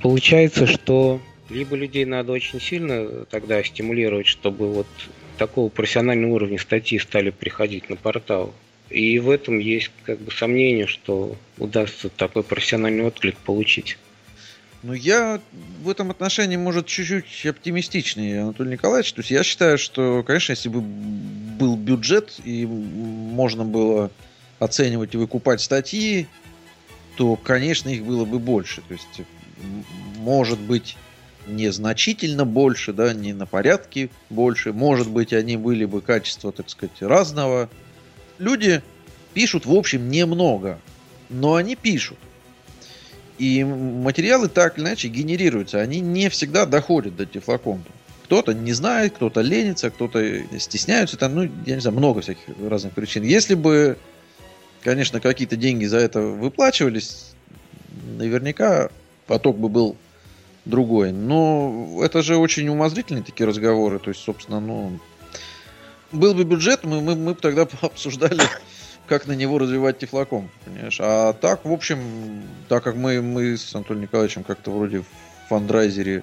[0.01, 4.87] Получается, что либо людей надо очень сильно тогда стимулировать, чтобы вот
[5.39, 8.55] такого профессионального уровня статьи стали приходить на портал.
[8.91, 13.99] И в этом есть как бы сомнение, что удастся такой профессиональный отклик получить.
[14.83, 15.41] Ну, я
[15.83, 19.13] в этом отношении, может, чуть-чуть оптимистичнее, Анатолий Николаевич.
[19.13, 24.11] То есть я считаю, что, конечно, если бы был бюджет и можно было
[24.61, 26.29] оценивать и выкупать статьи,
[27.17, 28.83] то, конечно, их было бы больше.
[28.83, 29.23] То есть,
[30.19, 30.97] может быть,
[31.47, 34.73] незначительно больше, да, не на порядке больше.
[34.73, 37.71] Может быть, они были бы качества, так сказать, разного.
[38.39, 38.83] Люди
[39.35, 40.79] пишут, в общем, немного,
[41.29, 42.19] но они пишут.
[43.39, 45.81] И материалы так или иначе генерируются.
[45.81, 47.91] Они не всегда доходят до тефлокомпа.
[48.25, 51.17] Кто-то не знает, кто-то ленится, кто-то стесняются.
[51.17, 53.23] Там, ну, я не знаю, много всяких разных причин.
[53.23, 53.99] Если бы,
[54.83, 57.35] конечно, какие-то деньги за это выплачивались,
[58.19, 58.91] наверняка
[59.27, 59.97] поток бы был
[60.65, 61.13] другой.
[61.13, 63.99] Но это же очень умозрительные такие разговоры.
[63.99, 64.99] То есть, собственно, ну...
[66.13, 68.43] Был бы бюджет, мы, мы, мы бы тогда обсуждали,
[69.07, 70.99] как на него развивать тефлоком, понимаешь?
[71.01, 75.07] А так, в общем, так как мы, мы с Анатолием Николаевичем как-то вроде в
[75.49, 76.23] фандрайзере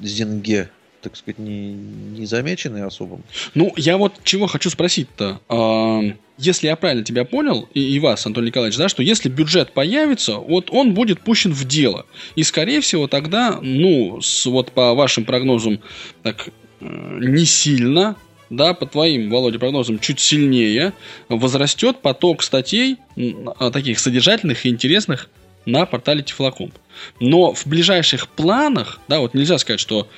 [0.00, 0.68] Зенге,
[1.02, 3.20] так сказать, не, не замечены особо.
[3.54, 5.40] Ну, я вот чего хочу спросить-то.
[5.48, 6.00] А,
[6.38, 10.36] Если я правильно тебя понял, и, и вас, Анатолий Николаевич, да, что если бюджет появится,
[10.36, 12.06] вот он будет пущен в дело.
[12.36, 15.80] И, скорее всего, тогда, ну, с, вот по вашим прогнозам,
[16.22, 16.48] так,
[16.80, 18.16] э, не сильно,
[18.48, 20.92] да, по твоим, Володя, прогнозам чуть сильнее,
[21.28, 22.98] возрастет поток статей,
[23.72, 25.28] таких содержательных и интересных,
[25.64, 26.74] на портале Тифлокомп.
[27.20, 30.08] Но в ближайших планах, да, вот нельзя сказать, что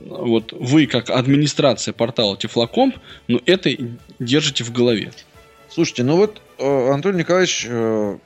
[0.00, 2.96] вот вы как администрация портала Тифлокомп,
[3.28, 3.70] ну это
[4.18, 5.12] держите в голове.
[5.68, 8.18] Слушайте, ну вот э, Анатолий Николаевич э,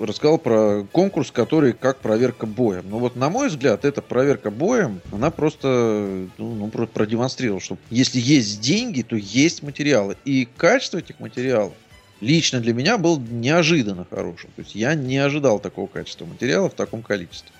[0.00, 2.84] рассказал про конкурс, который как проверка боем.
[2.88, 7.76] Ну вот, на мой взгляд, эта проверка боем, она просто ну, ну, про- продемонстрировала, что
[7.90, 10.16] если есть деньги, то есть материалы.
[10.24, 11.74] И качество этих материалов
[12.22, 14.48] лично для меня было неожиданно хорошим.
[14.56, 17.52] То есть я не ожидал такого качества материала в таком количестве.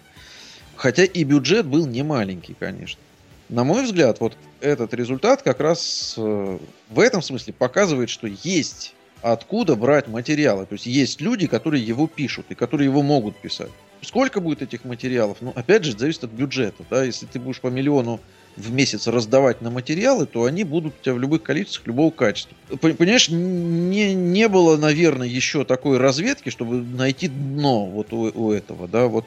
[0.77, 3.01] Хотя и бюджет был не маленький, конечно.
[3.49, 6.59] На мой взгляд, вот этот результат как раз э,
[6.91, 10.67] в этом смысле показывает, что есть откуда брать материалы.
[10.67, 13.71] То есть есть люди, которые его пишут и которые его могут писать.
[14.03, 15.39] Сколько будет этих материалов?
[15.41, 16.85] Ну, опять же, зависит от бюджета.
[16.91, 17.05] Да?
[17.05, 18.21] Если ты будешь по миллиону
[18.57, 22.57] в месяц раздавать на материалы, то они будут у тебя в любых количествах, любого качества.
[22.81, 28.89] Понимаешь, не, не было, наверное, еще такой разведки, чтобы найти дно вот у, у этого,
[28.89, 29.27] да, вот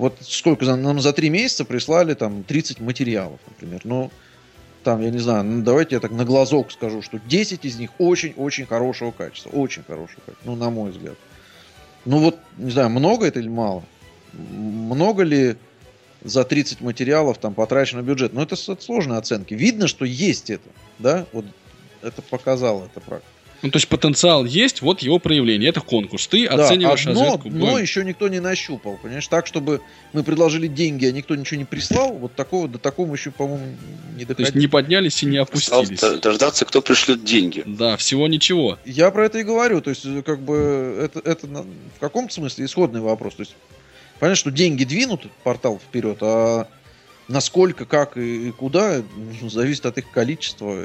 [0.00, 3.82] вот сколько нам за три месяца прислали там 30 материалов, например.
[3.84, 4.10] Ну,
[4.82, 7.90] там, я не знаю, ну, давайте я так на глазок скажу, что 10 из них
[7.98, 9.50] очень-очень хорошего качества.
[9.50, 11.16] Очень хорошего качества, ну, на мой взгляд.
[12.06, 13.84] Ну вот, не знаю, много это или мало?
[14.32, 15.56] Много ли
[16.24, 18.32] за 30 материалов там потрачено бюджет?
[18.32, 19.52] Ну, это, это сложные оценки.
[19.52, 21.26] Видно, что есть это, да?
[21.32, 21.44] Вот
[22.00, 23.30] это показало это практика.
[23.62, 25.68] Ну, то есть потенциал есть, вот его проявление.
[25.68, 26.26] Это конкурс.
[26.26, 27.50] Ты да, оцениваешь одно, разведку.
[27.50, 28.96] Но еще никто не нащупал.
[28.96, 33.14] Понимаешь, так, чтобы мы предложили деньги, а никто ничего не прислал, вот такого до такого
[33.14, 33.66] еще, по-моему,
[34.16, 34.34] не доходило.
[34.34, 35.98] То есть не поднялись и не опустились.
[35.98, 37.62] Стал дождаться, кто пришлет деньги.
[37.66, 38.78] Да, всего ничего.
[38.84, 39.80] Я про это и говорю.
[39.82, 43.34] То есть, как бы, это, это в каком-то смысле исходный вопрос.
[43.34, 43.54] То есть,
[44.18, 46.66] понятно, что деньги двинут портал вперед, а
[47.28, 49.02] насколько, как и куда,
[49.40, 50.84] ну, зависит от их количества.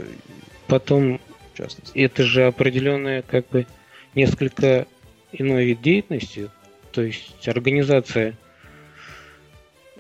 [0.68, 1.20] Потом
[1.56, 1.98] частности.
[1.98, 3.66] Это же определенная, как бы,
[4.14, 4.88] несколько
[5.32, 6.50] иной вид деятельности.
[6.92, 8.36] То есть организация,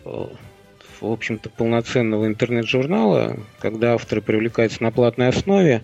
[0.03, 0.27] э,
[1.01, 5.83] в общем-то, полноценного интернет-журнала, когда авторы привлекаются на платной основе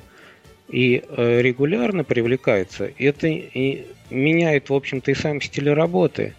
[0.69, 6.34] и э, регулярно привлекаются, это и меняет, в общем-то, и сам стиль работы.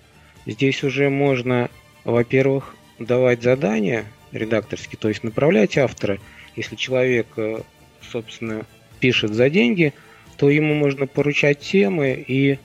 [0.47, 1.71] Здесь уже можно,
[2.05, 6.19] во-первых, давать задания редакторские, то есть направлять автора.
[6.57, 7.61] Если человек, э,
[8.01, 8.65] собственно,
[9.03, 9.93] пишет за деньги,
[10.37, 12.59] то ему можно поручать темы и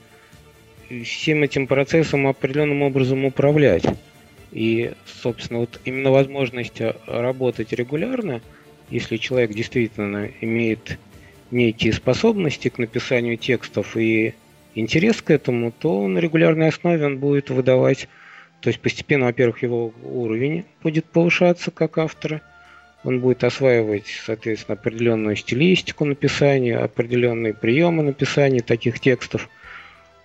[1.04, 3.84] всем этим процессом определенным образом управлять.
[4.52, 8.40] И, собственно, вот именно возможность работать регулярно,
[8.88, 10.98] если человек действительно имеет
[11.50, 14.34] некие способности к написанию текстов и
[14.76, 18.08] интерес к этому, то на регулярной основе он будет выдавать,
[18.60, 22.42] то есть постепенно, во-первых, его уровень будет повышаться как автора–
[23.08, 29.48] он будет осваивать, соответственно, определенную стилистику написания, определенные приемы написания таких текстов.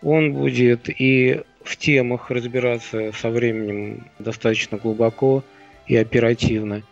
[0.02, 5.46] Он будет и в темах разбираться со временем достаточно глубоко
[5.88, 6.84] и оперативно.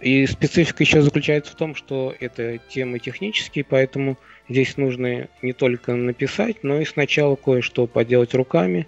[0.00, 5.96] И специфика еще заключается в том, что это темы технические, поэтому здесь нужно не только
[5.96, 8.86] написать, но и сначала кое-что поделать руками.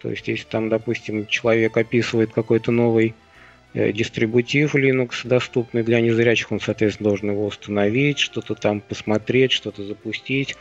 [0.00, 3.14] То есть, если там, допустим, человек описывает какой-то новый
[3.76, 5.82] дистрибутив Linux доступный.
[5.82, 10.56] Для незрячих, он, соответственно, должен его установить, что-то там посмотреть, что-то запустить,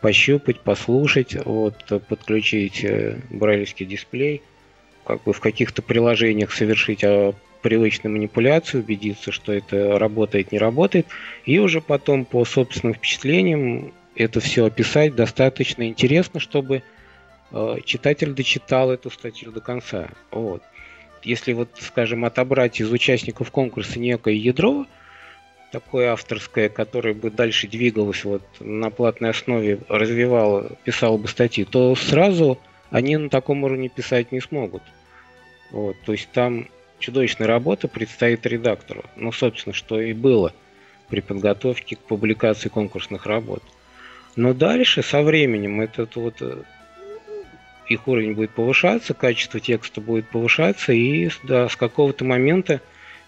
[0.00, 1.76] пощупать, послушать, вот,
[2.08, 4.42] подключить э, брайлевский дисплей,
[5.04, 11.06] как бы в каких-то приложениях совершить а, привычную манипуляцию, убедиться, что это работает, не работает,
[11.44, 15.14] и уже потом по собственным впечатлениям это все описать.
[15.14, 16.82] Достаточно интересно, чтобы
[17.52, 20.08] э, читатель дочитал эту статью до конца.
[20.30, 20.62] Вот
[21.24, 24.86] если вот, скажем, отобрать из участников конкурса некое ядро,
[25.72, 31.94] такое авторское, которое бы дальше двигалось вот на платной основе, развивало, писало бы статьи, то
[31.96, 32.58] сразу
[32.90, 34.82] они на таком уровне писать не смогут.
[35.70, 36.68] Вот, то есть там
[37.00, 39.04] чудовищная работа предстоит редактору.
[39.16, 40.52] Ну, собственно, что и было
[41.08, 43.62] при подготовке к публикации конкурсных работ.
[44.36, 46.40] Но дальше, со временем, этот вот
[47.88, 52.80] их уровень будет повышаться, качество текста будет повышаться, и да, с какого-то момента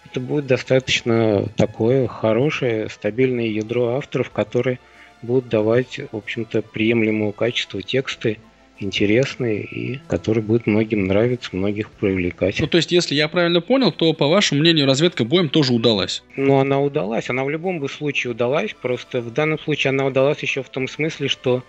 [0.05, 4.79] это будет достаточно такое хорошее, стабильное ядро авторов, которые
[5.21, 8.37] будут давать, в общем-то, приемлемого качества тексты,
[8.79, 12.59] интересные и которые будут многим нравиться, многих привлекать.
[12.59, 16.23] Ну, то есть, если я правильно понял, то, по вашему мнению, разведка боем тоже удалась?
[16.35, 17.29] Ну, она удалась.
[17.29, 18.75] Она в любом бы случае удалась.
[18.79, 21.63] Просто в данном случае она удалась еще в том смысле, что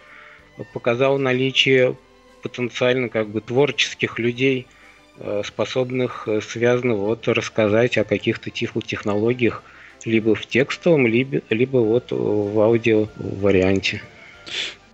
[0.74, 1.96] показала наличие
[2.48, 4.66] потенциально как бы творческих людей,
[5.18, 9.62] э, способных э, связано вот рассказать о каких-то технологиях
[10.04, 14.02] либо в текстовом, либо, либо вот в аудио варианте.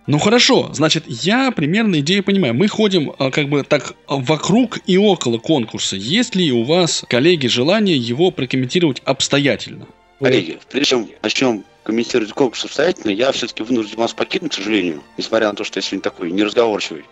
[0.07, 2.53] Ну хорошо, значит, я примерно идею понимаю.
[2.53, 5.95] Мы ходим э, как бы так вокруг и около конкурса.
[5.95, 9.87] Есть ли у вас, коллеги, желание его прокомментировать обстоятельно?
[10.19, 15.49] Коллеги, прежде чем начнем комментировать конкурс обстоятельно, я все-таки вынужден вас покинуть, к сожалению, несмотря
[15.49, 17.05] на то, что я сегодня такой неразговорчивый.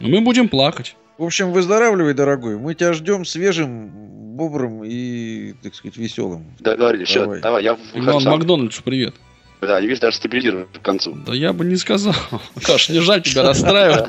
[0.00, 0.96] Мы будем плакать.
[1.18, 2.56] В общем, выздоравливай, дорогой.
[2.58, 3.88] Мы тебя ждем свежим,
[4.36, 6.44] бодрым и, так сказать, веселым.
[6.58, 7.08] Договорились.
[7.08, 7.40] Все, Давай.
[7.40, 8.32] давай, я Иван сам.
[8.32, 9.14] Макдональдсу привет.
[9.60, 11.12] Да, не видишь, даже стабилизирую к концу.
[11.26, 12.14] Да я бы не сказал.
[12.62, 14.06] Саш, не жаль тебя расстраивать.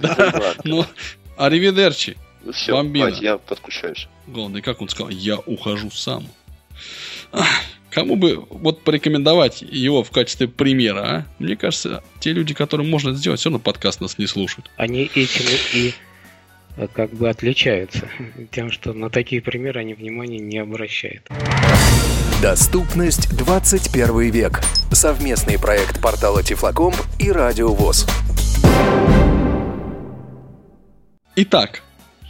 [0.64, 0.86] Ну,
[1.38, 2.16] аривидерчи.
[2.44, 3.10] Ну все, Бомбина.
[3.20, 4.08] я подключаюсь.
[4.28, 6.26] Главное, как он сказал, я ухожу сам.
[7.92, 11.26] Кому бы вот порекомендовать его в качестве примера, а?
[11.40, 14.72] Мне кажется, те люди, которым можно это сделать, все равно подкаст нас не слушают.
[14.78, 15.94] Они этим и
[16.78, 18.08] э, как бы отличаются
[18.52, 21.28] тем, что на такие примеры они внимания не обращают.
[22.42, 24.62] Доступность 21 век.
[24.94, 28.08] Совместный проект портала Тифлокомп и Радио ВОЗ.
[31.36, 31.84] Итак,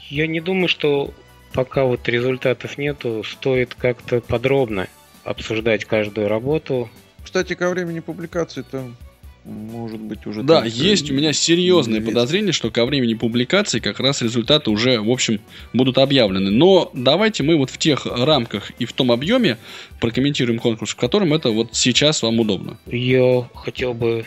[0.10, 1.14] Я не думаю, что
[1.54, 4.88] пока вот результатов нету, стоит как-то подробно
[5.24, 6.90] обсуждать каждую работу.
[7.24, 8.96] Кстати, ко времени публикации там
[9.44, 10.44] может быть уже...
[10.44, 12.20] да, есть у меня серьезные известно.
[12.20, 15.40] подозрения, что ко времени публикации как раз результаты уже, в общем,
[15.74, 16.52] будут объявлены.
[16.52, 19.58] Но давайте мы вот в тех рамках и в том объеме
[20.00, 22.78] прокомментируем конкурс, в котором это вот сейчас вам удобно.
[22.86, 24.26] Я хотел бы,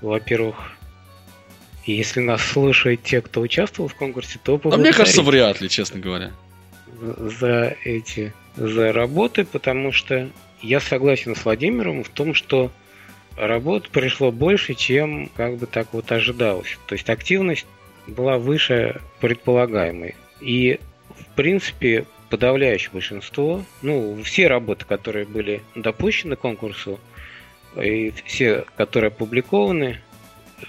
[0.00, 0.56] во-первых,
[1.84, 6.00] если нас слушают те, кто участвовал в конкурсе, то А мне кажется, вряд ли, честно
[6.00, 6.30] говоря.
[7.00, 10.28] за эти за работы, потому что
[10.62, 12.70] я согласен с Владимиром в том, что
[13.36, 16.78] работ пришло больше, чем как бы так вот ожидалось.
[16.86, 17.66] То есть активность
[18.06, 20.14] была выше предполагаемой.
[20.40, 20.78] И
[21.18, 26.98] в принципе подавляющее большинство, ну все работы, которые были допущены к конкурсу,
[27.76, 30.00] и все, которые опубликованы,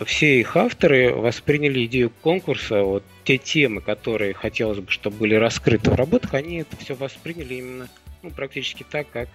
[0.03, 5.91] все их авторы восприняли идею конкурса, вот те темы, которые хотелось бы, чтобы были раскрыты
[5.91, 7.89] в работах, они это все восприняли именно
[8.23, 9.29] ну, практически так, как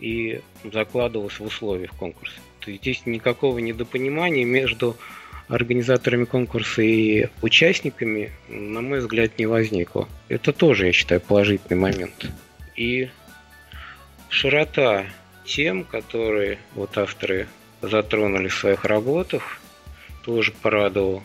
[0.00, 2.36] и закладывалось в условиях конкурса.
[2.60, 4.96] То есть здесь никакого недопонимания между
[5.48, 10.08] организаторами конкурса и участниками, на мой взгляд, не возникло.
[10.28, 12.30] Это тоже, я считаю, положительный момент.
[12.76, 13.10] И
[14.30, 15.04] широта
[15.44, 17.46] тем, которые вот авторы
[17.82, 19.60] затронули в своих работах,
[20.24, 21.22] тоже порадовал.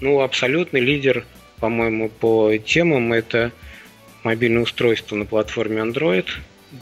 [0.00, 1.24] Ну, абсолютный лидер,
[1.60, 3.52] по-моему, по темам это
[4.24, 6.26] мобильное устройство на платформе Android.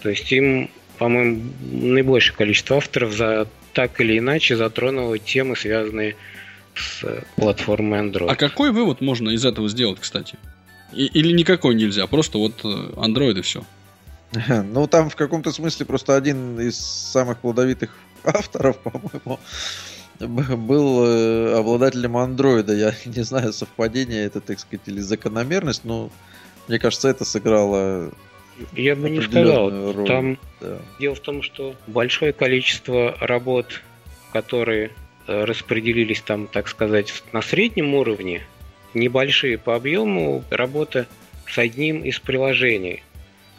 [0.02, 6.16] То есть им, по-моему, наибольшее количество авторов за так или иначе затронуло темы, связанные
[6.74, 7.04] с
[7.36, 8.30] платформой Android.
[8.30, 10.36] А какой вывод можно из этого сделать, кстати?
[10.92, 13.64] И- или никакой нельзя, просто вот э, Android и все.
[14.64, 17.90] Ну, там в каком-то смысле просто один из самых плодовитых
[18.24, 19.40] авторов, по-моему,
[20.26, 22.74] был э, обладателем андроида.
[22.74, 26.11] Я не знаю, совпадение это, так сказать, или закономерность, но
[26.68, 28.12] мне кажется, это сыграло...
[28.74, 29.70] Я бы не сказал.
[29.92, 30.06] роль.
[30.06, 30.78] Там да.
[30.98, 33.80] Дело в том, что большое количество работ,
[34.33, 34.90] которые
[35.26, 38.42] э, распределились там, так сказать, на среднем уровне,
[38.92, 41.06] небольшие по объему, работа
[41.48, 43.02] с одним из приложений.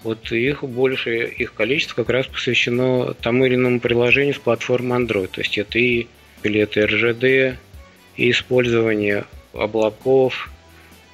[0.03, 5.27] Вот их больше, их количество как раз посвящено тому или иному приложению с платформы Android.
[5.27, 6.07] То есть это и
[6.43, 7.57] билеты РЖД,
[8.17, 10.49] и использование облаков,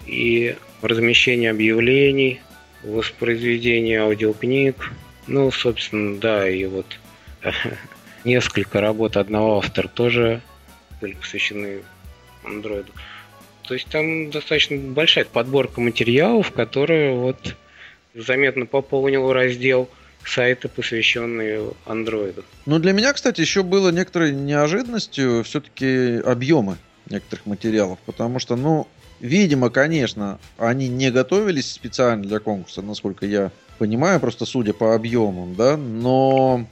[0.05, 2.41] и размещение объявлений,
[2.83, 4.91] воспроизведение аудиокниг.
[5.27, 6.99] Ну, собственно, да, и вот
[8.23, 10.41] несколько работ одного автора тоже
[11.01, 11.81] были посвящены
[12.43, 12.91] андроиду.
[13.67, 17.55] То есть там достаточно большая подборка материалов, которые вот
[18.15, 19.89] заметно пополнил раздел
[20.27, 22.43] сайта, посвященный андроиду.
[22.65, 26.77] Ну, для меня, кстати, еще было некоторой неожиданностью все-таки объемы
[27.09, 28.87] некоторых материалов, потому что, ну,
[29.19, 35.55] видимо, конечно, они не готовились специально для конкурса, насколько я понимаю, просто судя по объемам,
[35.55, 36.67] да, но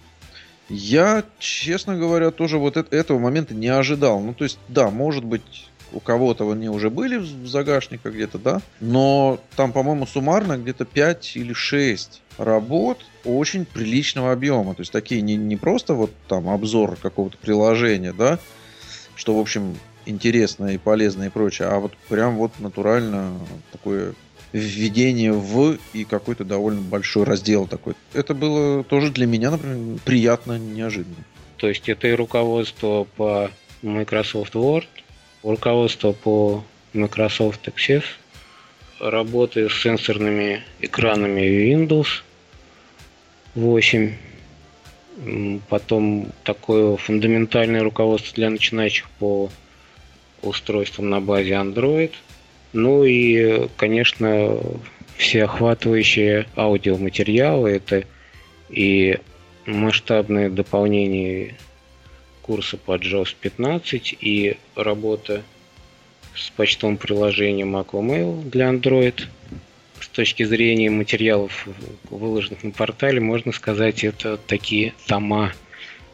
[0.70, 4.20] я, честно говоря, тоже вот эт- этого момента не ожидал.
[4.20, 8.62] Ну, то есть, да, может быть, у кого-то они уже были в загашниках где-то, да,
[8.80, 14.76] но там, по-моему, суммарно где-то 5 или 6 работ очень приличного объема.
[14.76, 18.40] То есть такие не, не просто вот там обзор какого-то приложения, да,
[19.16, 23.34] что, в общем, интересно и полезно и прочее, а вот прям вот натурально
[23.72, 24.14] такое
[24.54, 27.96] введение в и какой-то довольно большой раздел такой.
[28.14, 31.16] Это было тоже для меня, например, приятно, неожиданно.
[31.58, 33.50] То есть это и руководство по
[33.82, 34.86] Microsoft Word,
[35.44, 38.04] руководство по Microsoft Access,
[39.00, 42.08] работы с сенсорными экранами Windows
[43.56, 44.14] 8,
[45.18, 49.50] М, потом такое фундаментальное руководство для начинающих по
[50.42, 52.12] устройствам на базе Android,
[52.74, 54.60] ну и, конечно,
[55.16, 58.04] всеохватывающие аудиоматериалы, это
[58.70, 59.18] и
[59.66, 61.56] масштабное дополнение
[62.42, 65.42] курса по JAWS 15 и работа
[66.36, 69.24] с почтовым приложением Aquamail для Android.
[70.00, 71.68] С точки зрения материалов,
[72.10, 75.54] выложенных на портале, можно сказать, это такие тома.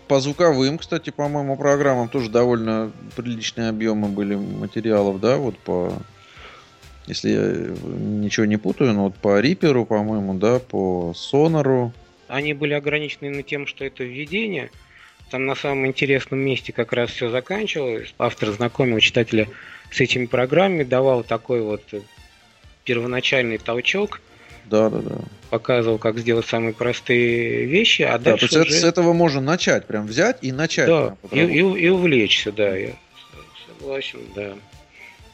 [0.08, 5.94] По звуковым, кстати, по-моему, программам тоже довольно приличные объемы были материалов, да, вот по...
[7.08, 11.94] Если я ничего не путаю, но вот по Риперу, по-моему, да, по Сонору.
[12.28, 14.70] они были ограничены на тем, что это введение.
[15.32, 18.14] Там на самом интересном месте как раз все заканчивалось.
[18.18, 19.48] Автор знакомил читателя
[19.90, 21.84] с этими программами, давал такой вот
[22.84, 24.22] первоначальный толчок,
[24.66, 25.16] Да, да, да.
[25.50, 29.14] показывал, как сделать самые простые вещи, а Да, то дальше есть это- уже- с этого
[29.14, 30.88] можно начать, прям взять и начать.
[30.88, 32.94] да, прям и, и- и увлечься, да, я
[33.68, 34.54] согласен, да.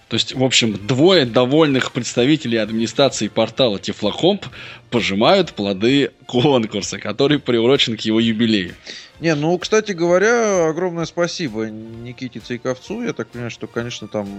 [0.09, 4.45] То есть, в общем, двое довольных представителей администрации портала Тифлокомп
[4.89, 8.73] пожимают плоды конкурса, который приурочен к его юбилею.
[9.19, 13.03] Не, ну, кстати говоря, огромное спасибо Никите Цейковцу.
[13.03, 14.29] Я так понимаю, что, конечно, там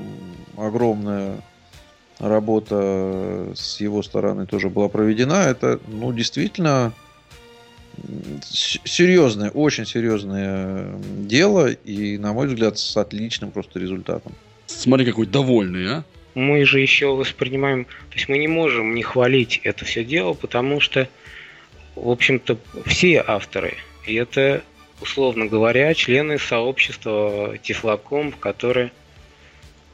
[0.57, 1.37] огромная
[2.19, 5.45] работа с его стороны тоже была проведена.
[5.49, 6.93] Это, ну, действительно
[8.85, 14.33] серьезное, очень серьезное дело и, на мой взгляд, с отличным просто результатом.
[14.67, 16.05] Смотри, какой довольный, а?
[16.35, 20.79] Мы же еще воспринимаем, то есть мы не можем не хвалить это все дело, потому
[20.79, 21.09] что,
[21.97, 23.75] в общем-то, все авторы,
[24.07, 24.63] и это,
[25.01, 28.93] условно говоря, члены сообщества Тифлокомп, которые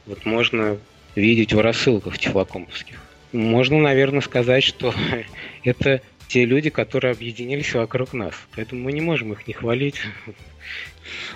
[0.05, 0.77] вот можно
[1.15, 2.95] видеть в рассылках тифлокомповских.
[3.31, 4.93] Можно, наверное, сказать, что
[5.63, 8.33] это те люди, которые объединились вокруг нас.
[8.55, 9.95] Поэтому мы не можем их не хвалить.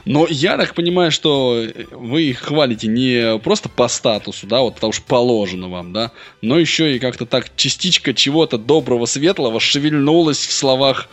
[0.05, 4.93] Но я так понимаю, что вы их хвалите не просто по статусу, да, вот потому
[4.93, 6.11] что положено вам, да,
[6.41, 11.07] но еще и как-то так частичка чего-то доброго, светлого шевельнулась в словах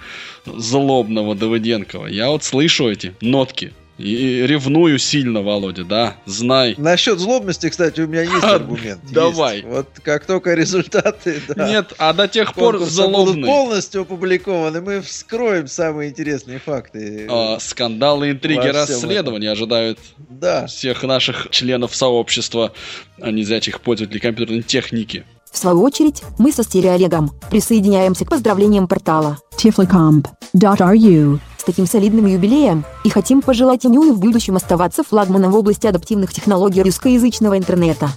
[0.46, 2.06] злобного Давыденкова.
[2.06, 3.72] Я вот слышу эти нотки.
[3.98, 6.74] И ревную сильно, Володя, да, знай.
[6.76, 9.00] Насчет злобности, кстати, у меня есть А, аргумент.
[9.02, 9.14] Есть.
[9.14, 9.62] давай.
[9.62, 13.46] Вот как только результаты да, Нет, а до тех пор злобный.
[13.46, 17.26] полностью опубликованы, мы вскроем самые интересные факты.
[17.30, 20.66] А, скандалы, интриги, расследования ожидают Да.
[20.66, 22.72] всех наших членов сообщества
[23.20, 25.24] а, незрячих пользователей компьютерной техники.
[25.50, 32.84] В свою очередь, мы со стереолегом присоединяемся к поздравлениям портала tiflocomp.ru с таким солидным юбилеем
[33.04, 38.08] и хотим пожелать ему и в будущем оставаться флагманом в области адаптивных технологий русскоязычного интернета.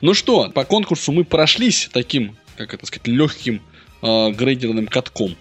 [0.00, 3.62] Ну что, по конкурсу мы прошлись таким, как это сказать, легким
[4.02, 5.34] э, грейдерным катком.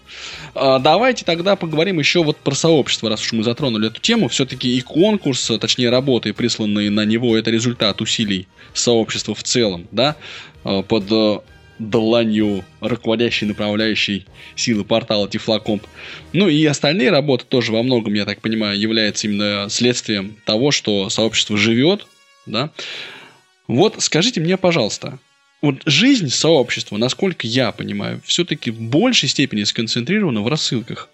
[0.55, 4.29] А, давайте тогда поговорим еще вот про сообщество, раз уж мы затронули эту тему.
[4.29, 9.87] Все-таки и конкурс, а, точнее работы, присланные на него, это результат усилий сообщества в целом,
[9.91, 10.15] да,
[10.63, 11.43] под
[11.79, 14.25] дланью руководящей направляющей
[14.55, 15.83] силы портала Тифлокомп.
[16.33, 21.09] Ну и остальные работы тоже во многом, я так понимаю, являются именно следствием того, что
[21.09, 22.05] сообщество живет,
[22.45, 22.71] да.
[23.67, 25.19] Вот скажите мне, пожалуйста,
[25.61, 31.09] вот жизнь сообщества, насколько я понимаю, все-таки в большей степени сконцентрирована в рассылках.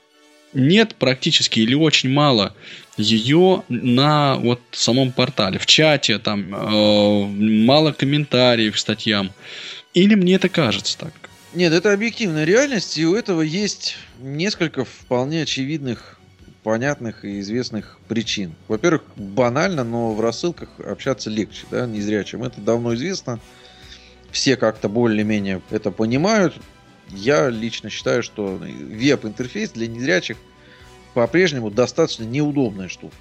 [0.53, 2.55] Нет практически или очень мало
[2.95, 7.25] ее на вот самом портале, в чате, там э,
[7.65, 9.31] мало комментариев к статьям.
[9.95, 11.13] Или мне это кажется так?
[11.53, 16.19] Нет, это объективная реальность, и у этого есть несколько вполне очевидных,
[16.63, 18.55] понятных и известных причин.
[18.67, 22.43] Во-первых, банально, но в рассылках общаться легче, да, незрячим.
[22.43, 23.39] Это давно известно.
[24.31, 26.55] Все как-то более-менее это понимают.
[27.07, 30.35] Я лично считаю, что веб-интерфейс для незрячих
[31.13, 33.15] по-прежнему достаточно неудобная штука.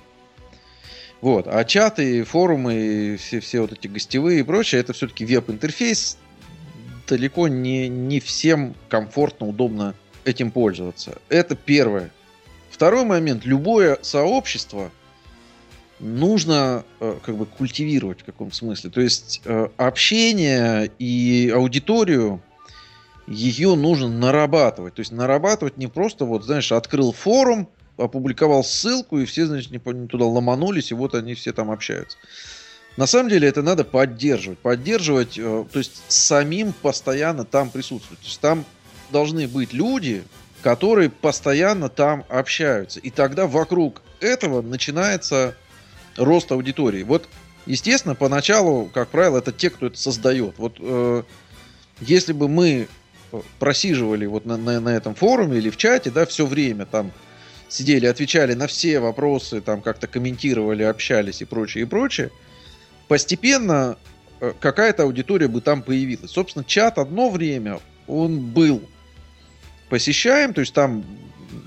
[1.21, 1.47] Вот.
[1.47, 6.19] А чаты, форумы, все, все вот эти гостевые и прочее, это все-таки веб-интерфейс.
[7.07, 9.95] Далеко не, не всем комфортно, удобно
[10.25, 11.19] этим пользоваться.
[11.29, 12.11] Это первое.
[12.71, 13.45] Второй момент.
[13.45, 14.91] Любое сообщество
[16.01, 18.91] нужно э, как бы культивировать в каком смысле.
[18.91, 22.43] То есть э, общение и аудиторию
[23.27, 24.95] ее нужно нарабатывать.
[24.95, 30.09] То есть нарабатывать не просто вот, знаешь, открыл форум, опубликовал ссылку, и все, значит, не
[30.09, 32.19] туда ломанулись, и вот они все там общаются.
[32.97, 34.59] На самом деле это надо поддерживать.
[34.59, 38.21] Поддерживать, э, то есть самим постоянно там присутствовать.
[38.21, 38.65] То есть там
[39.11, 40.23] должны быть люди,
[40.63, 43.01] которые постоянно там общаются.
[43.01, 45.57] И тогда вокруг этого начинается
[46.17, 47.03] рост аудитории.
[47.03, 47.29] Вот,
[47.67, 50.55] естественно, поначалу, как правило, это те, кто это создает.
[50.59, 51.23] Вот э,
[52.01, 52.87] если бы мы
[53.33, 57.13] э, просиживали вот на, на, на этом форуме или в чате, да, все время там
[57.69, 62.31] сидели, отвечали на все вопросы, там как-то комментировали, общались и прочее, и прочее,
[63.09, 63.97] постепенно
[64.41, 66.31] э, какая-то аудитория бы там появилась.
[66.31, 68.83] Собственно, чат одно время, он был
[69.89, 71.05] посещаем, то есть там,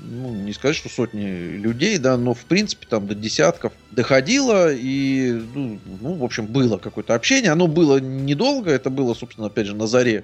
[0.03, 1.25] ну, не сказать, что сотни
[1.57, 6.77] людей, да, но в принципе там до десятков доходило, и, ну, ну, в общем, было
[6.77, 7.51] какое-то общение.
[7.51, 10.23] Оно было недолго, это было, собственно, опять же, на заре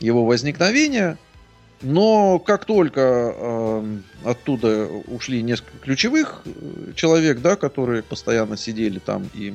[0.00, 1.18] его возникновения.
[1.82, 9.28] Но как только э, оттуда ушли несколько ключевых э, человек, да, которые постоянно сидели там
[9.34, 9.54] и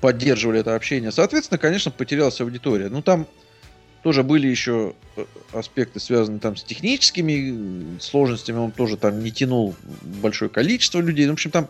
[0.00, 2.88] поддерживали это общение, соответственно, конечно, потерялась аудитория.
[2.88, 3.26] Ну, там
[4.02, 8.58] тоже были еще э, аспекты, связанные там с техническими сложностями.
[8.58, 11.26] Он тоже там не тянул большое количество людей.
[11.26, 11.68] Ну, в общем, там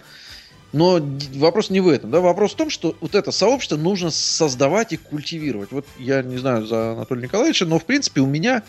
[0.72, 1.00] но
[1.34, 2.10] вопрос не в этом.
[2.10, 2.20] Да?
[2.20, 5.72] Вопрос в том, что вот это сообщество нужно создавать и культивировать.
[5.72, 8.62] Вот я не знаю за Анатолия Николаевича, но в принципе у меня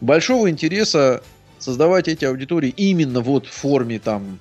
[0.00, 1.22] большого интереса
[1.58, 4.38] создавать эти аудитории именно вот в форме там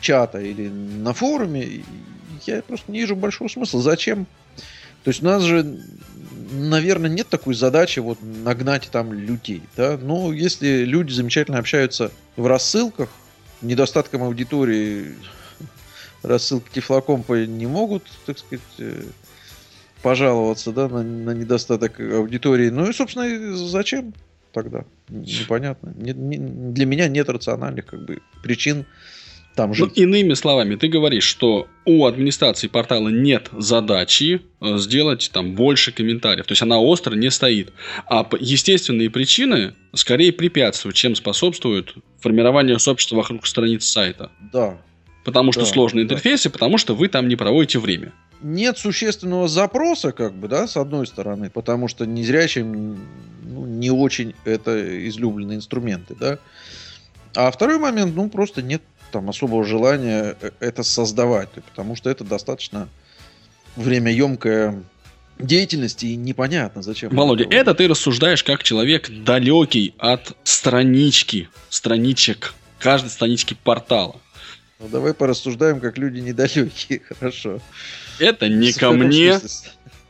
[0.00, 1.84] чата или на форуме,
[2.46, 3.80] я просто не вижу большого смысла.
[3.80, 4.26] Зачем?
[5.04, 5.80] То есть у нас же,
[6.52, 9.62] наверное, нет такой задачи вот нагнать там людей.
[9.76, 9.98] Да?
[10.00, 13.08] Но если люди замечательно общаются в рассылках,
[13.62, 15.14] недостатком аудитории
[16.22, 19.02] рассылки Тифлокомпа не могут, так сказать, э,
[20.02, 22.70] пожаловаться да, на, на недостаток аудитории.
[22.70, 24.14] Ну и, собственно, зачем
[24.52, 24.84] тогда?
[25.08, 25.92] Непонятно.
[25.96, 28.86] Не, не, для меня нет рациональных как бы, причин
[29.54, 29.92] там ну, жить.
[29.96, 35.92] Ну, иными словами, ты говоришь, что у администрации портала нет задачи э, сделать там больше
[35.92, 36.46] комментариев.
[36.46, 37.72] То есть она остро не стоит.
[38.08, 44.30] А естественные причины скорее препятствуют, чем способствуют формированию сообщества вокруг страниц сайта.
[44.52, 44.78] Да,
[45.24, 46.14] Потому что да, сложные да.
[46.14, 48.12] интерфейсы, потому что вы там не проводите время.
[48.42, 52.98] Нет существенного запроса, как бы, да, с одной стороны, потому что незрячим
[53.44, 56.38] ну, не очень это излюбленные инструменты, да.
[57.34, 58.82] А второй момент, ну, просто нет
[59.12, 62.88] там особого желания э, это создавать, потому что это достаточно
[63.76, 64.82] времяемкая
[65.38, 67.14] деятельности и непонятно зачем.
[67.14, 74.16] Володя, это, это ты рассуждаешь как человек далекий от странички, страничек, каждой странички портала.
[74.80, 77.60] Ну давай порассуждаем, как люди недалекие, хорошо.
[78.18, 79.38] Это не ко мне.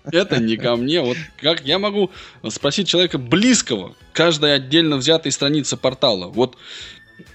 [0.05, 1.01] Это не ко мне.
[1.01, 2.11] Вот как я могу
[2.49, 6.27] спросить человека близкого, каждая отдельно взятая страница портала.
[6.27, 6.57] Вот,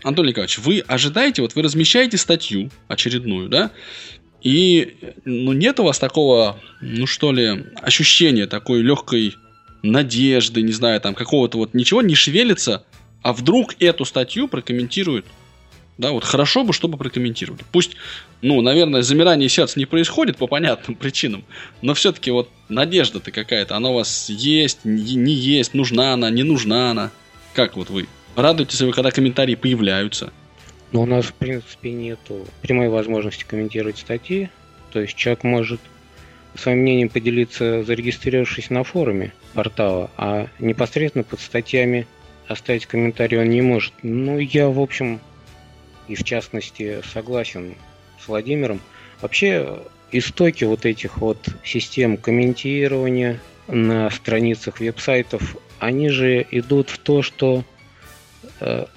[0.03, 3.71] Антон Николаевич, вы ожидаете, вот вы размещаете статью очередную, да,
[4.41, 9.35] и ну, нет у вас такого, ну что ли, ощущения такой легкой
[9.83, 12.83] надежды, не знаю, там какого-то вот ничего не шевелится,
[13.21, 15.25] а вдруг эту статью прокомментируют
[15.97, 17.63] да, вот хорошо бы, чтобы прокомментировали.
[17.71, 17.97] Пусть,
[18.41, 21.43] ну, наверное, замирание сердца не происходит по понятным причинам,
[21.81, 26.91] но все-таки вот надежда-то какая-то, она у вас есть, не, есть, нужна она, не нужна
[26.91, 27.11] она.
[27.53, 28.07] Как вот вы?
[28.37, 30.31] Радуетесь вы, когда комментарии появляются?
[30.91, 34.51] Ну, у нас, в принципе, нету прямой возможности комментировать статьи.
[34.93, 35.81] То есть человек может
[36.53, 42.05] своим мнением поделиться, зарегистрировавшись на форуме портала, а непосредственно под статьями
[42.47, 43.91] оставить комментарий он не может.
[44.03, 45.19] Ну, я, в общем,
[46.07, 47.73] и в частности согласен
[48.23, 48.81] с Владимиром.
[49.19, 49.79] Вообще
[50.11, 57.65] истоки вот этих вот систем комментирования на страницах веб-сайтов, они же идут в то, что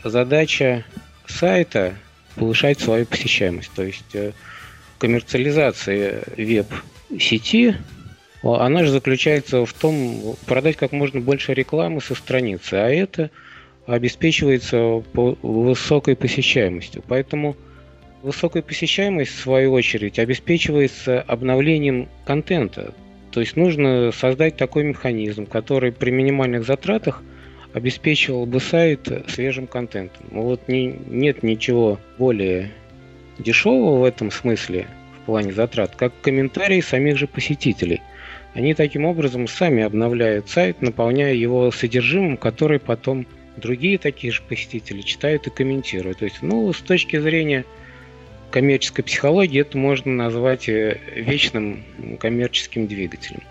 [0.04, 0.84] задача
[1.26, 1.94] сайта
[2.36, 3.70] повышать свою посещаемость.
[3.74, 4.32] То есть э,
[4.98, 7.76] коммерциализация веб-сети,
[8.42, 13.30] она же заключается в том, продать как можно больше рекламы со страницы, а это–
[13.86, 17.02] обеспечивается по высокой посещаемостью.
[17.06, 17.56] Поэтому
[18.22, 22.94] высокая посещаемость, в свою очередь, обеспечивается обновлением контента.
[23.30, 27.22] То есть нужно создать такой механизм, который при минимальных затратах
[27.72, 30.26] обеспечивал бы сайт свежим контентом.
[30.30, 32.70] Вот не, нет ничего более
[33.38, 34.86] дешевого в этом смысле,
[35.22, 38.00] в плане затрат, как комментарии самих же посетителей.
[38.54, 45.02] Они таким образом сами обновляют сайт, наполняя его содержимым, который потом другие такие же посетители
[45.02, 46.18] читают и комментируют.
[46.18, 47.64] То есть, ну, с точки зрения
[48.50, 51.84] коммерческой психологии это можно назвать э, вечным
[52.18, 53.42] коммерческим двигателем.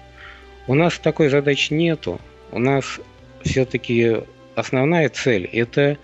[0.68, 2.20] У нас такой задачи нету.
[2.52, 3.00] У нас
[3.44, 4.18] все-таки
[4.56, 5.98] основная цель– это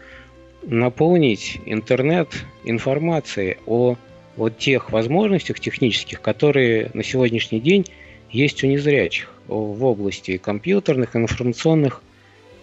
[0.64, 2.30] наполнить интернет
[2.64, 3.98] информацией о
[4.36, 7.86] вот тех возможностях технических, которые на сегодняшний день
[8.32, 12.02] есть у незрячих в области компьютерных, информационных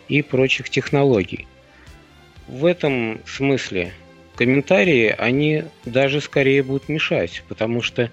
[0.09, 1.47] и прочих технологий.
[2.49, 3.93] В этом смысле
[4.35, 8.11] комментарии, они даже скорее будут мешать, потому что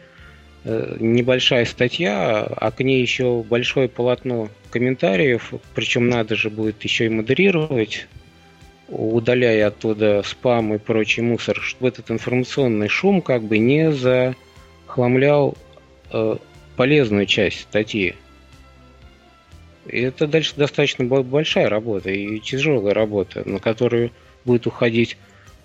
[0.65, 7.09] небольшая статья, а к ней еще большое полотно комментариев, причем надо же будет еще и
[7.09, 8.07] модерировать,
[8.87, 15.55] удаляя оттуда спам и прочий мусор, чтобы этот информационный шум как бы не захламлял
[16.11, 16.37] э,
[16.75, 18.15] полезную часть статьи.
[19.85, 24.11] И это дальше достаточно большая работа и тяжелая работа, на которую
[24.45, 25.17] будет уходить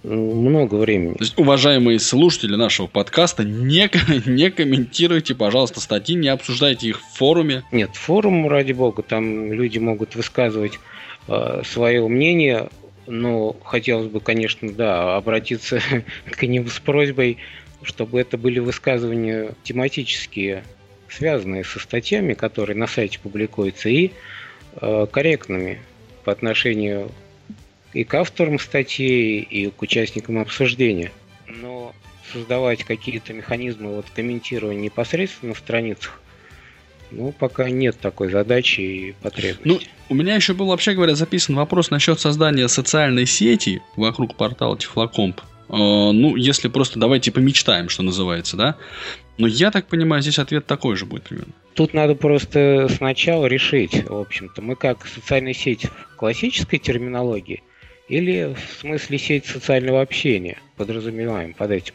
[0.05, 1.15] много времени.
[1.15, 3.91] То есть, уважаемые слушатели нашего подкаста, не,
[4.27, 7.65] не комментируйте, пожалуйста, статьи, не обсуждайте их в форуме.
[7.73, 10.79] Нет, форум, ради бога, там люди могут высказывать
[11.27, 12.69] э, свое мнение,
[13.07, 15.81] но хотелось бы, конечно, да, обратиться
[16.31, 17.39] к ним с просьбой,
[17.83, 20.65] чтобы это были высказывания тематические,
[21.09, 24.11] связанные со статьями, которые на сайте публикуются, и
[24.81, 25.81] э, корректными
[26.25, 27.11] по отношению
[27.95, 31.13] и к авторам статей, и к участникам обсуждения.
[31.47, 31.95] Но
[32.33, 36.21] создавать какие-то механизмы вот комментирования непосредственно на страницах,
[37.11, 39.63] ну, пока нет такой задачи и потребности.
[39.65, 39.79] Ну,
[40.09, 45.41] у меня еще был, вообще говоря, записан вопрос насчет создания социальной сети вокруг портала Тифлокомп.
[45.69, 48.77] Э, ну, если просто давайте помечтаем, что называется, да?
[49.39, 51.53] Но я так понимаю, здесь ответ такой же будет примерно.
[51.75, 57.63] Тут надо просто сначала решить, в общем-то, мы как социальная сеть в классической терминологии
[58.09, 61.95] или в смысле сеть социального общения подразумеваем под этим.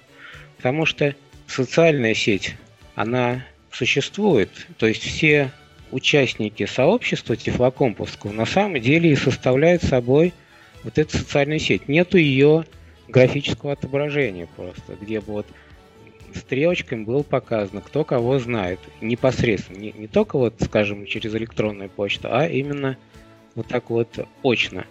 [0.58, 1.16] Потому что
[1.48, 2.56] социальная сеть,
[2.96, 5.52] она существует, то есть все
[5.92, 10.34] участники сообщества Тифлокомповского на самом деле и составляют собой
[10.84, 11.88] вот эту социальную сеть.
[11.88, 12.66] Нету ее
[13.08, 15.48] графического отображения просто, где бы вот
[16.36, 19.78] стрелочками было показано, кто кого знает непосредственно.
[19.78, 22.98] Не, не только вот, скажем, через электронную почту, а именно
[23.56, 24.86] вот так вот очно.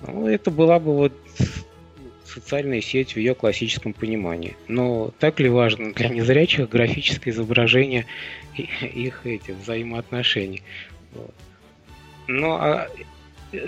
[0.00, 1.12] Ну, это была бы вот
[2.24, 4.56] социальная сеть в ее классическом понимании.
[4.68, 8.06] Но так ли важно для незрячих графическое изображение
[8.54, 10.62] их этих взаимоотношений?
[11.12, 11.34] Вот.
[12.28, 12.88] Ну, а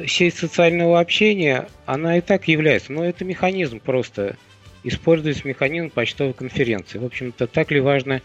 [0.07, 4.37] сеть социального общения, она и так является, но это механизм просто,
[4.85, 6.99] используется механизм почтовой конференции.
[6.99, 8.21] В общем-то, так ли важно,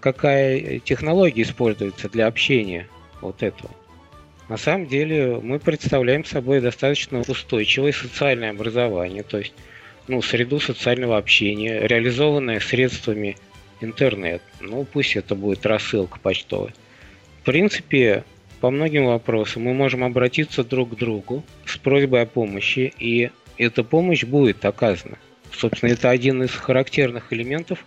[0.00, 2.88] какая технология используется для общения
[3.20, 3.70] вот этого?
[4.48, 9.54] На самом деле мы представляем собой достаточно устойчивое социальное образование, то есть
[10.08, 13.36] ну, среду социального общения, реализованное средствами
[13.80, 14.42] интернет.
[14.60, 16.74] Ну, пусть это будет рассылка почтовая.
[17.40, 18.24] В принципе,
[18.60, 23.84] по многим вопросам мы можем обратиться друг к другу с просьбой о помощи, и эта
[23.84, 25.18] помощь будет оказана.
[25.52, 27.84] Собственно, это один из характерных элементов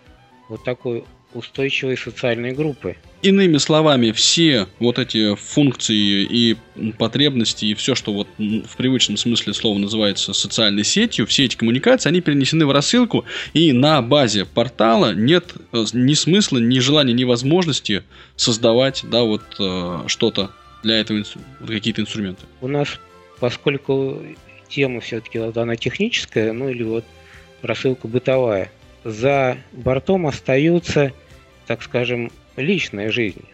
[0.48, 1.04] вот такой
[1.34, 2.96] устойчивой социальной группы.
[3.22, 6.56] Иными словами, все вот эти функции и
[6.98, 12.08] потребности и все, что вот в привычном смысле слова называется социальной сетью, все эти коммуникации,
[12.08, 17.24] они перенесены в рассылку, и на базе портала нет э, ни смысла, ни желания, ни
[17.24, 18.04] возможности
[18.36, 20.52] создавать, да, вот э, что-то
[20.82, 21.24] для этого,
[21.60, 22.42] вот какие-то инструменты.
[22.60, 22.88] У нас,
[23.40, 24.22] поскольку
[24.68, 27.04] тема все-таки вот она техническая, ну или вот
[27.62, 28.70] рассылка бытовая,
[29.06, 31.12] за бортом остаются,
[31.66, 33.44] так скажем, личная жизнь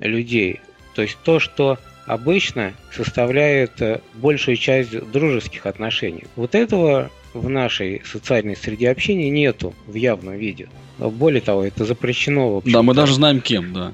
[0.00, 0.60] людей.
[0.94, 6.24] То есть то, что обычно составляет э, большую часть дружеских отношений.
[6.36, 10.68] Вот этого в нашей социальной среде общения нету в явном виде.
[10.98, 12.62] Более того, это запрещено.
[12.64, 13.92] Да, мы даже знаем кем, да.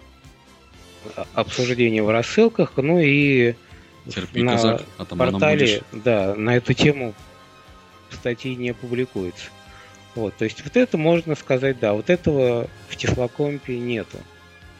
[1.34, 3.54] Обсуждение в рассылках, ну и
[4.08, 7.14] Терпи, на казак, а портале, да, на эту тему
[8.10, 9.50] статьи не публикуется.
[10.14, 14.18] Вот, то есть вот это можно сказать, да, вот этого в Тифлокомпе нету.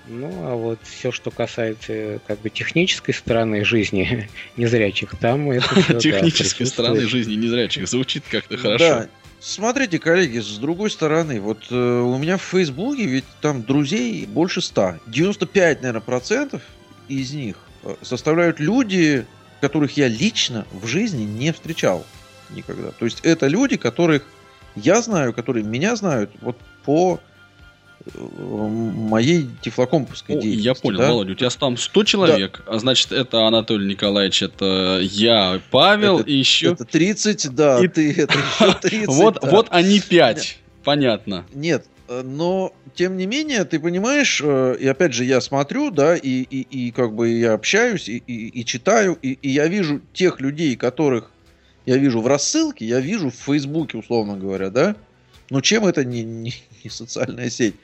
[0.06, 5.98] Ну, а вот все, что касается как бы технической стороны жизни незрячих, там это все,
[5.98, 8.84] Технической стороны жизни незрячих звучит как-то хорошо.
[8.84, 9.08] Да.
[9.40, 14.62] Смотрите, коллеги, с другой стороны, вот э, у меня в Фейсбуке ведь там друзей больше
[14.62, 15.00] 100.
[15.06, 16.62] 95, наверное, процентов
[17.08, 19.26] из них э, составляют люди,
[19.60, 22.06] которых я лично в жизни не встречал
[22.50, 22.90] никогда.
[22.92, 24.24] То есть это люди, которых
[24.76, 27.20] я знаю, которые меня знают вот по
[28.06, 30.66] э, моей тифлокомповской О, деятельности.
[30.66, 31.08] Я понял, да?
[31.08, 36.28] Володя, у тебя там 100 человек, а значит, это Анатолий Николаевич, это я, Павел это,
[36.30, 36.72] и еще...
[36.72, 39.06] Это 30, да, И- ты, это еще 30.
[39.08, 39.50] вот, да.
[39.50, 41.46] вот они 5, понятно.
[41.54, 46.16] Нет, э, но тем не менее, ты понимаешь, э, и опять же я смотрю, да,
[46.16, 50.00] и, и, и как бы я общаюсь, и, и, и читаю, и, и я вижу
[50.12, 51.30] тех людей, которых
[51.86, 54.96] я вижу в рассылке, я вижу в Фейсбуке, условно говоря, да.
[55.50, 57.74] Но чем это не, не, не социальная сеть?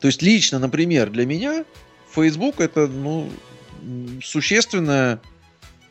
[0.00, 1.64] То есть лично, например, для меня
[2.14, 3.30] Facebook это, ну,
[4.22, 5.20] существенная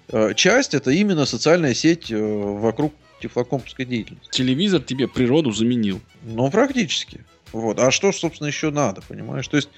[0.07, 4.29] э, часть, это именно социальная сеть э, вокруг тифлокомповской деятельности.
[4.31, 6.01] Телевизор тебе природу заменил.
[6.23, 7.23] Ну, практически.
[7.51, 7.79] Вот.
[7.79, 9.47] А что, собственно, еще надо, понимаешь?
[9.47, 9.69] То есть,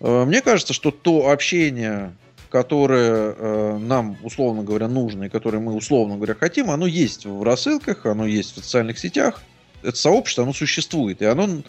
[0.00, 2.14] э, мне кажется, что то общение,
[2.50, 7.42] которое э, нам, условно говоря, нужно, и которое мы, условно говоря, хотим, оно есть в
[7.42, 9.42] рассылках, оно есть в социальных сетях.
[9.82, 11.22] Это сообщество, оно существует.
[11.22, 11.62] И оно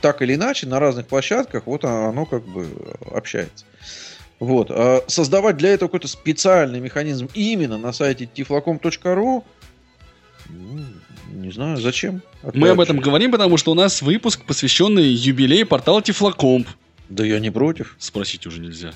[0.00, 2.66] так или иначе на разных площадках, вот оно, как бы
[3.10, 3.64] общается.
[4.38, 4.70] Вот.
[4.70, 9.44] А создавать для этого какой-то специальный механизм именно на сайте tiflacom.ru
[10.48, 10.84] ну,
[11.32, 12.22] не знаю, зачем.
[12.42, 16.68] Мы об Опять этом говорим, потому что у нас выпуск, посвященный юбилею портала Тифлокомп.
[17.08, 17.96] Да я не против.
[17.98, 18.92] Спросить уже нельзя.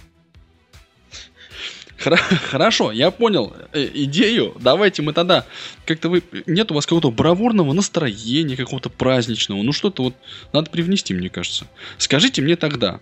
[1.99, 4.55] Хорошо, я понял э, идею.
[4.61, 5.45] Давайте мы тогда
[5.85, 9.63] как-то вы нет у вас какого-то бравурного настроения, какого-то праздничного.
[9.63, 10.15] Ну что-то вот
[10.53, 11.67] надо привнести, мне кажется.
[11.99, 13.01] Скажите мне тогда,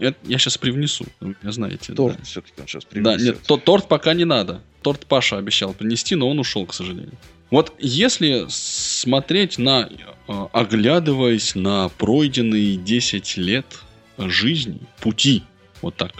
[0.00, 1.92] Это я сейчас привнесу, меня знаете.
[1.92, 2.24] Торт да.
[2.24, 3.20] все-таки он сейчас Да, принесет.
[3.22, 4.62] нет, то, торт пока не надо.
[4.82, 7.12] Торт Паша обещал принести, но он ушел, к сожалению.
[7.50, 9.88] Вот если смотреть на,
[10.28, 13.66] э, оглядываясь на пройденные 10 лет
[14.18, 15.42] жизни, пути,
[15.82, 16.12] вот так,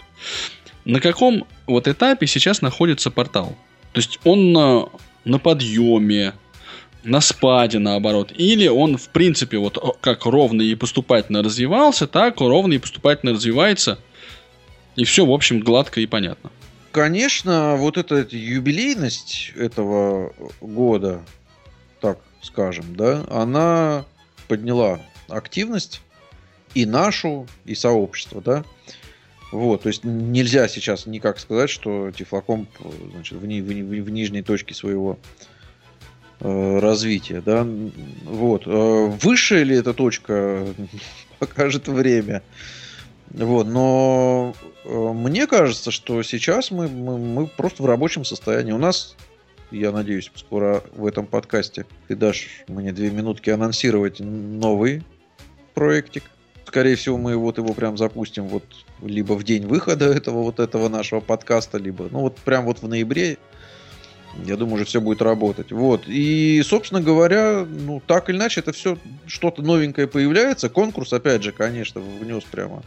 [0.85, 3.55] на каком вот этапе сейчас находится портал?
[3.93, 4.89] То есть он на,
[5.23, 6.33] на подъеме,
[7.03, 8.31] на спаде, наоборот.
[8.35, 13.99] Или он, в принципе, вот как ровно и поступательно развивался, так ровно и поступательно развивается.
[14.95, 16.51] И все, в общем, гладко и понятно.
[16.91, 21.21] Конечно, вот эта юбилейность этого года,
[21.99, 24.05] так скажем, да, она
[24.47, 26.01] подняла активность
[26.75, 28.63] и нашу, и сообщество, да.
[29.53, 32.67] Вот, то есть нельзя сейчас никак сказать, что Тифлокомп
[33.11, 35.19] значит, в, ни- в ни- в нижней точке своего
[36.39, 37.63] э, развития, да.
[38.25, 38.63] Вот.
[38.65, 40.65] Э, Высшая ли эта точка,
[41.39, 42.41] покажет время.
[43.29, 48.71] Вот, но э, мне кажется, что сейчас мы, мы, мы просто в рабочем состоянии.
[48.71, 49.15] У нас,
[49.69, 55.03] я надеюсь, скоро в этом подкасте ты дашь мне две минутки анонсировать новый
[55.75, 56.23] проектик.
[56.73, 58.63] Скорее всего, мы вот его прям запустим вот
[59.03, 62.87] либо в день выхода этого вот этого нашего подкаста, либо ну вот прям вот в
[62.87, 63.37] ноябре.
[64.43, 65.71] Я думаю, уже все будет работать.
[65.71, 66.05] Вот.
[66.07, 68.97] И, собственно говоря, ну, так или иначе, это все
[69.27, 70.67] что-то новенькое появляется.
[70.67, 72.81] Конкурс, опять же, конечно, внес прямо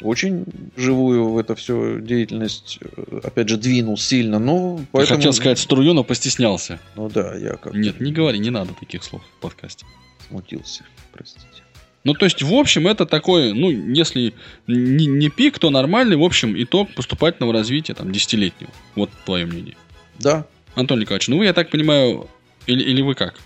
[0.00, 0.44] очень
[0.76, 2.78] живую в это все деятельность,
[3.24, 4.36] опять же, двинул сильно.
[4.36, 5.18] Я поэтому...
[5.18, 6.78] хотел сказать струю, но постеснялся.
[6.94, 9.84] Ну да, я как Нет, не говори, не надо таких слов в подкасте.
[10.28, 11.65] смутился, простите.
[12.06, 14.32] Ну, то есть, в общем, это такой, ну, если
[14.68, 18.70] не, не пик, то нормальный, в общем, итог поступательного развития, там, десятилетнего.
[18.94, 19.76] Вот твое мнение.
[20.20, 20.46] Да,
[20.76, 22.28] Антон Николаевич, ну вы, я так понимаю,
[22.68, 23.40] или, или вы как?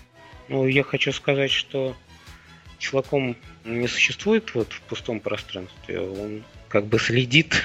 [0.47, 1.95] Ну, я хочу сказать, что
[2.77, 3.35] Чуваком
[3.65, 5.99] не существует вот в пустом пространстве.
[5.99, 7.63] Он как бы следит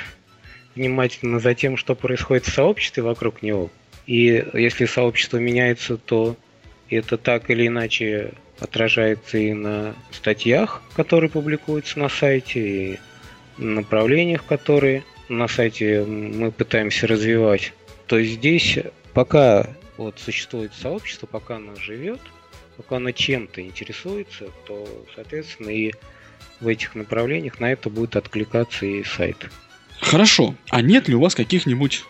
[0.76, 3.70] внимательно за тем, что происходит в сообществе вокруг него.
[4.07, 6.38] И если сообщество меняется, то
[6.88, 12.98] это так или иначе отражается и на статьях, которые публикуются на сайте, и
[13.59, 17.72] на направлениях, которые на сайте мы пытаемся развивать.
[18.07, 18.78] То есть здесь
[19.12, 22.20] пока вот существует сообщество, пока оно живет,
[22.76, 25.92] пока оно чем-то интересуется, то, соответственно, и
[26.61, 29.50] в этих направлениях на это будет откликаться и сайт.
[30.00, 30.54] Хорошо.
[30.70, 32.04] А нет ли у вас каких-нибудь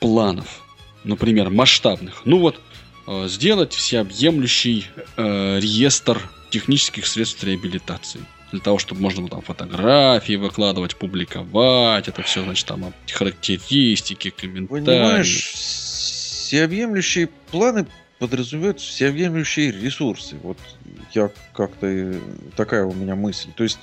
[0.00, 0.62] планов,
[1.04, 2.22] например, масштабных?
[2.24, 2.60] Ну вот,
[3.26, 4.86] сделать всеобъемлющий
[5.16, 8.20] э, реестр технических средств реабилитации.
[8.52, 14.84] Для того, чтобы можно было там фотографии выкладывать, публиковать, это все, значит, там характеристики, комментарии.
[14.84, 17.86] Понимаешь, всеобъемлющие планы
[18.18, 20.36] подразумевают всеобъемлющие ресурсы.
[20.42, 20.58] Вот
[21.14, 22.20] я как-то э,
[22.56, 23.50] такая у меня мысль.
[23.56, 23.78] То есть,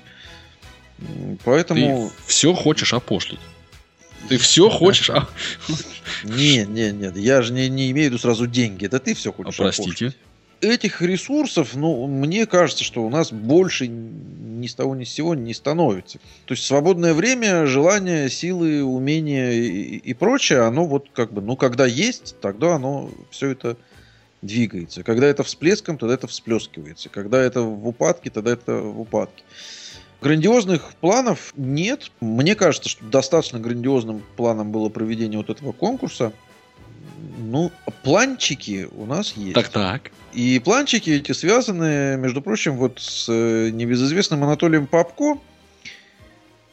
[1.44, 2.10] поэтому...
[2.10, 3.40] Ты все хочешь опошлить.
[4.30, 5.10] Ты все хочешь...
[5.10, 5.28] а-
[6.24, 8.86] Нет, нет, нет, я же не, не имею в виду сразу деньги.
[8.86, 9.90] Это ты все а, хочешь Простите.
[9.90, 10.18] опошлить.
[10.60, 15.36] Этих ресурсов, ну, мне кажется, что у нас больше ни с того ни с сего
[15.36, 16.18] не становится.
[16.46, 21.56] То есть свободное время, желание, силы, умения и, и прочее, оно вот как бы, ну,
[21.56, 23.78] когда есть, тогда оно все это
[24.42, 25.04] двигается.
[25.04, 27.10] Когда это всплеском, тогда это всплескивается.
[27.10, 29.44] Когда это в упадке, тогда это в упадке.
[30.22, 32.12] Грандиозных планов нет.
[32.22, 36.34] Мне кажется, что достаточно грандиозным планом было проведение вот этого конкурса.
[37.40, 37.72] Ну,
[38.04, 39.54] планчики у нас есть.
[39.54, 40.12] Так-так.
[40.34, 45.40] И планчики эти связаны, между прочим, вот с э, небезызвестным Анатолием Попко,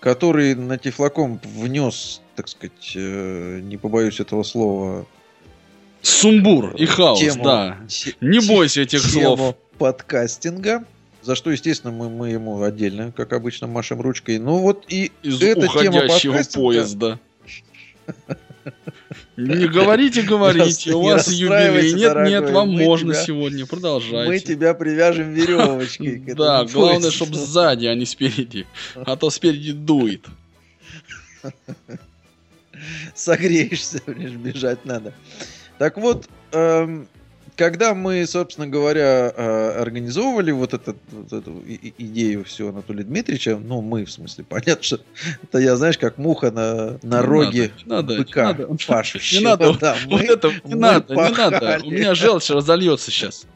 [0.01, 5.07] который на Тифлоком внес, так сказать, э, не побоюсь этого слова,
[6.03, 7.79] Сумбур и хаос, тему- да.
[7.89, 9.57] те- Не бойся этих тему слов.
[9.79, 10.85] подкастинга.
[11.25, 14.39] За что, естественно, мы, мы ему отдельно, как обычно, машем ручкой.
[14.39, 17.19] Ну вот и Из эта тема уходящего подкастинга- поезда.
[19.37, 21.95] Не говорите, говорите, у вас юбилей.
[21.95, 24.55] Нет, дорогой, нет, вам мы можно тебя- сегодня, мы продолжайте.
[24.55, 26.19] тебя привяжем веревочкой.
[26.37, 28.67] Да, главное, чтобы сзади, а не спереди.
[28.95, 30.27] А то спереди дует.
[33.15, 35.15] согреешься, бежать надо.
[35.79, 37.09] Так вот, эм,
[37.57, 41.63] когда мы, собственно говоря, э, организовывали вот, этот, вот эту
[41.99, 45.01] идею всего Анатолия Дмитриевича, ну, мы, в смысле, понятно, что
[45.43, 48.77] это я, знаешь, как муха на, на Не роге надо, быка не надо.
[48.87, 49.39] пашущего.
[49.41, 51.35] Не надо, Да, вот мы- это не надо, не надо.
[51.59, 51.87] пахали.
[51.87, 53.47] У меня желчь разольется сейчас.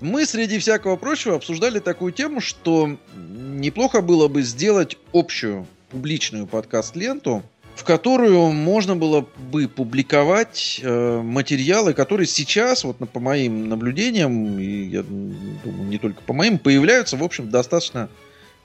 [0.00, 7.42] Мы, среди всякого прочего, обсуждали такую тему, что неплохо было бы сделать общую публичную подкаст-ленту
[7.78, 14.88] в которую можно было бы публиковать э, материалы, которые сейчас, вот по моим наблюдениям, и
[14.88, 18.08] я думаю, не только по моим, появляются, в общем, достаточно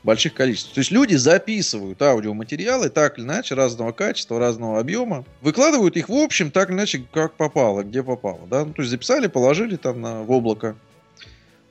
[0.01, 0.73] больших количествах.
[0.73, 6.15] То есть люди записывают аудиоматериалы так или иначе, разного качества, разного объема, выкладывают их в
[6.15, 8.39] общем так или иначе, как попало, где попало.
[8.49, 8.65] Да?
[8.65, 10.75] Ну, то есть записали, положили там на, в облако,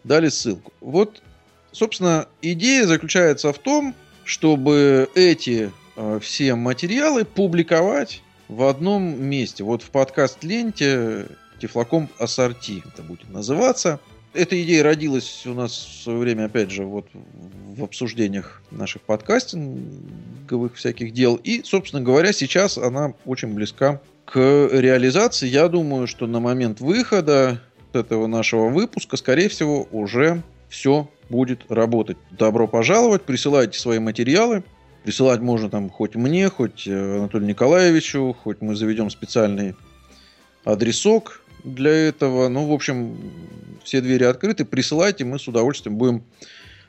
[0.05, 0.73] дали ссылку.
[0.81, 1.21] Вот,
[1.73, 5.73] собственно, идея заключается в том, чтобы эти
[6.21, 9.65] все материалы публиковать в одном месте.
[9.65, 11.27] Вот в подкаст-ленте
[11.61, 14.01] Тифлоком Ассорти это будет называться–
[14.35, 20.75] эта идея родилась у нас в свое время, опять же, вот в обсуждениях наших подкастинговых
[20.75, 21.37] всяких дел.
[21.37, 24.39] И, собственно говоря, сейчас она очень близка к
[24.73, 25.49] реализации.
[25.49, 27.61] Я думаю, что на момент выхода
[27.93, 32.17] этого нашего выпуска, скорее всего, уже все будет работать.
[32.31, 34.65] Добро пожаловать, присылайте свои материалы.
[35.05, 39.75] Присылать можно там хоть мне, хоть э, Анатолию Николаевичу, хоть мы заведем специальный
[40.65, 42.49] адресок для этого.
[42.49, 43.17] Ну, в общем,
[43.83, 44.65] все двери открыты.
[44.65, 46.23] Присылайте, мы с удовольствием будем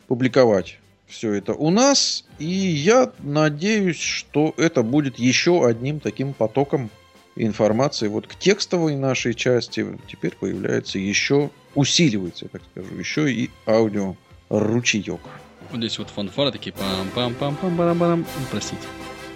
[0.08, 2.26] публиковать все это у нас.
[2.40, 6.90] И я надеюсь, что это будет еще одним таким потоком
[7.36, 8.08] информации.
[8.08, 14.16] Вот к текстовой нашей части теперь появляется еще, усиливается, я так скажу, еще и аудио
[14.50, 15.22] ручеек.
[15.74, 18.84] Вот здесь вот фанфары такие пам пам пам пам пам пам Простите.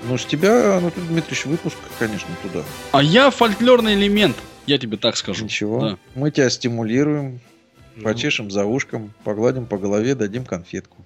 [0.07, 2.63] Ну, с тебя, Анатолий Дмитриевич, выпуск, конечно, туда.
[2.91, 4.37] А я фольклорный элемент.
[4.67, 5.45] Я тебе так скажу.
[5.45, 5.81] Ничего.
[5.81, 5.97] Да.
[6.13, 7.39] Мы тебя стимулируем,
[7.95, 10.97] Ну, почешем за ушком, погладим по голове, дадим конфетку.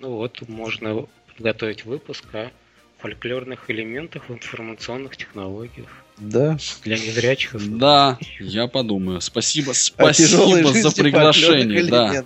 [0.00, 2.50] ну вот, можно подготовить выпуск о
[2.98, 5.86] фольклорных элементах в информационных технологиях
[6.18, 6.58] Да.
[6.82, 7.54] для незрячих.
[7.54, 9.20] и Да, я подумаю.
[9.20, 11.84] Спасибо, спасибо за приглашение.
[11.84, 12.24] да.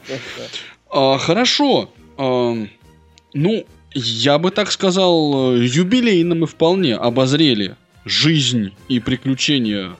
[0.88, 1.90] А, хорошо.
[2.18, 9.96] Ну, я бы так сказал, э, юбилейно мы вполне обозрели жизнь и приключения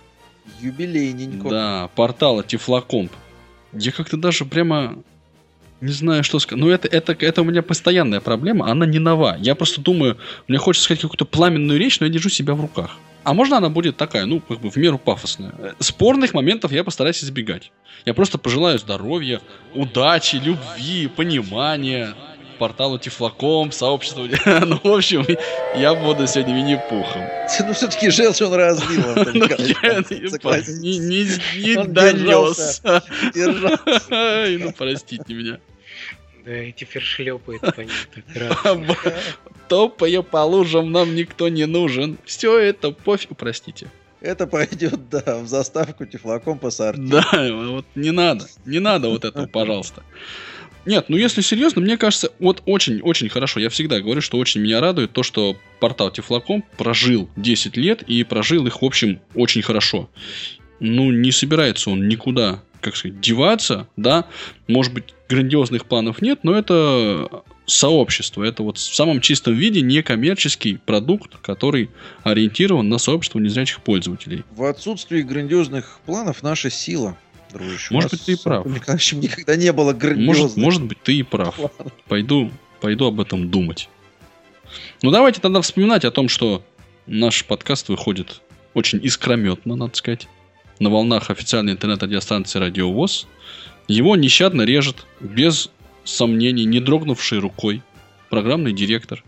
[0.61, 1.49] Юбилейненько.
[1.49, 3.13] да, портала Тифлокомп.
[3.73, 5.03] Я как-то даже прямо
[5.81, 6.63] не знаю, что сказать.
[6.63, 9.37] Ну, это, это, это у меня постоянная проблема, она не нова.
[9.39, 10.17] Я просто думаю,
[10.49, 12.97] мне хочется сказать какую-то пламенную речь, но я держу себя в руках.
[13.27, 15.53] А можно она будет такая, ну, как бы в меру пафосная.
[15.81, 17.73] Спорных моментов я постараюсь избегать.
[18.05, 19.41] Я просто пожелаю здоровья,
[19.75, 22.15] удачи, любви, понимания
[22.61, 24.29] порталу Тифлоком, сообществу.
[24.47, 25.27] ну, в общем,
[25.75, 27.23] я буду сегодня Винни-Пухом.
[27.67, 32.81] Ну, все-таки желчь он Антон Ну, не, не, не Он донес.
[33.35, 35.59] Ну, простите меня.
[36.47, 37.91] Да, теперь шлепает по ним
[38.33, 39.15] так.
[39.69, 42.19] Топая по лужам нам никто не нужен.
[42.25, 43.91] Все это пофиг, простите.
[44.21, 47.03] Это пойдет, да, в заставку тефлаком по сорти.
[47.03, 48.47] Да, вот не надо.
[48.65, 50.03] Не надо вот этого, пожалуйста.
[50.87, 53.59] Нет, ну если серьезно, мне кажется, вот очень-очень хорошо.
[53.59, 58.23] Я всегда говорю, что очень меня радует то, что портал Тифлаком прожил 10 лет и
[58.23, 60.09] прожил их, в общем, очень хорошо.
[60.79, 64.27] Ну, не собирается он никуда, как сказать, деваться, да.
[64.69, 68.45] Может быть, грандиозных планов нет, но это сообщество.
[68.45, 71.91] Это вот в самом чистом виде некоммерческий продукт, который
[72.23, 74.45] ориентирован на сообщество незрячих пользователей.
[74.53, 77.19] В отсутствии грандиозных планов наша сила,
[77.53, 77.93] дружище.
[77.93, 78.59] Может быть, ты и прав.
[78.59, 81.59] Антоном Николаевичем никогда не было грандиозных Может, может быть, ты и прав.
[82.07, 83.89] Пойду, пойду об этом думать.
[85.03, 86.63] Ну, давайте тогда вспоминать о том, что
[87.07, 88.43] наш подкаст выходит
[88.75, 90.29] очень искрометно, надо сказать,
[90.79, 93.27] на волнах официальной интернет-радиостанции «Радио ВОЗ».
[93.89, 95.71] Его нещадно режет, без
[96.05, 97.83] сомнений, не дрогнувшей рукой,
[98.31, 99.23] программный директор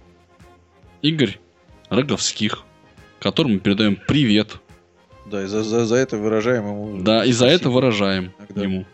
[1.03, 1.39] Игорь
[1.91, 2.65] Роговских,
[3.21, 4.57] которому мы передаем привет.
[5.27, 7.03] Да, и за, за- за это выражаем ему...
[7.03, 8.63] Да, и за это выражаем Тогда.
[8.65, 8.87] ему.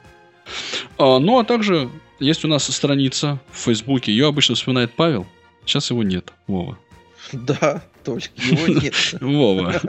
[0.99, 1.89] А, ну, а также
[2.21, 4.13] есть у нас страница в Фейсбуке.
[4.13, 5.27] Ее обычно вспоминает Павел.
[5.65, 6.79] Сейчас его нет, Вова.
[7.33, 8.95] Да, только его нет.
[9.21, 9.81] Вова.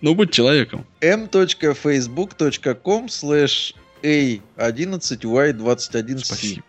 [0.00, 0.86] Ну, будь человеком.
[1.00, 6.18] m.facebook.com slash a11y21c.
[6.24, 6.62] Спасибо.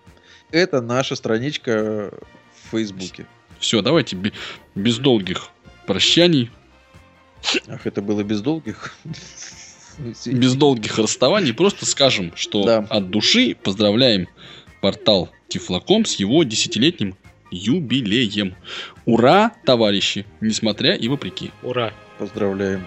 [0.52, 2.12] Это наша страничка
[2.66, 3.26] в Фейсбуке.
[3.60, 4.34] Все, давайте бе-
[4.76, 5.50] без долгих
[5.86, 6.50] прощаний,
[7.68, 8.96] Ах, это было без долгих.
[10.26, 11.54] без долгих расставаний.
[11.54, 12.78] Просто скажем, что Да.
[12.90, 14.28] от души поздравляем
[14.82, 17.16] портал Тифлоком с его десятилетним
[17.52, 18.56] юбилеем.
[19.06, 21.52] Ура, товарищи, несмотря и вопреки.
[21.64, 21.94] Ура!
[22.18, 22.86] Поздравляем.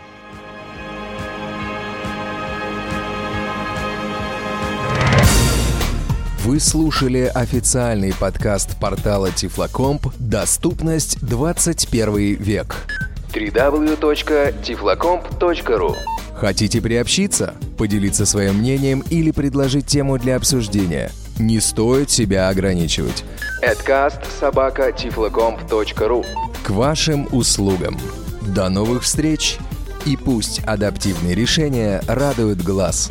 [6.45, 12.77] Вы слушали официальный подкаст портала Тифлокомп «Доступность 21 век».
[13.33, 15.97] www.tiflocomp.ru
[16.35, 21.11] Хотите приобщиться, поделиться своим мнением или предложить тему для обсуждения?
[21.39, 23.25] Не стоит себя ограничивать.
[24.91, 26.25] Tiflocomp.ru
[26.63, 27.99] К вашим услугам.
[28.55, 29.59] До новых встреч!
[30.05, 33.11] И пусть адаптивные решения радуют глаз.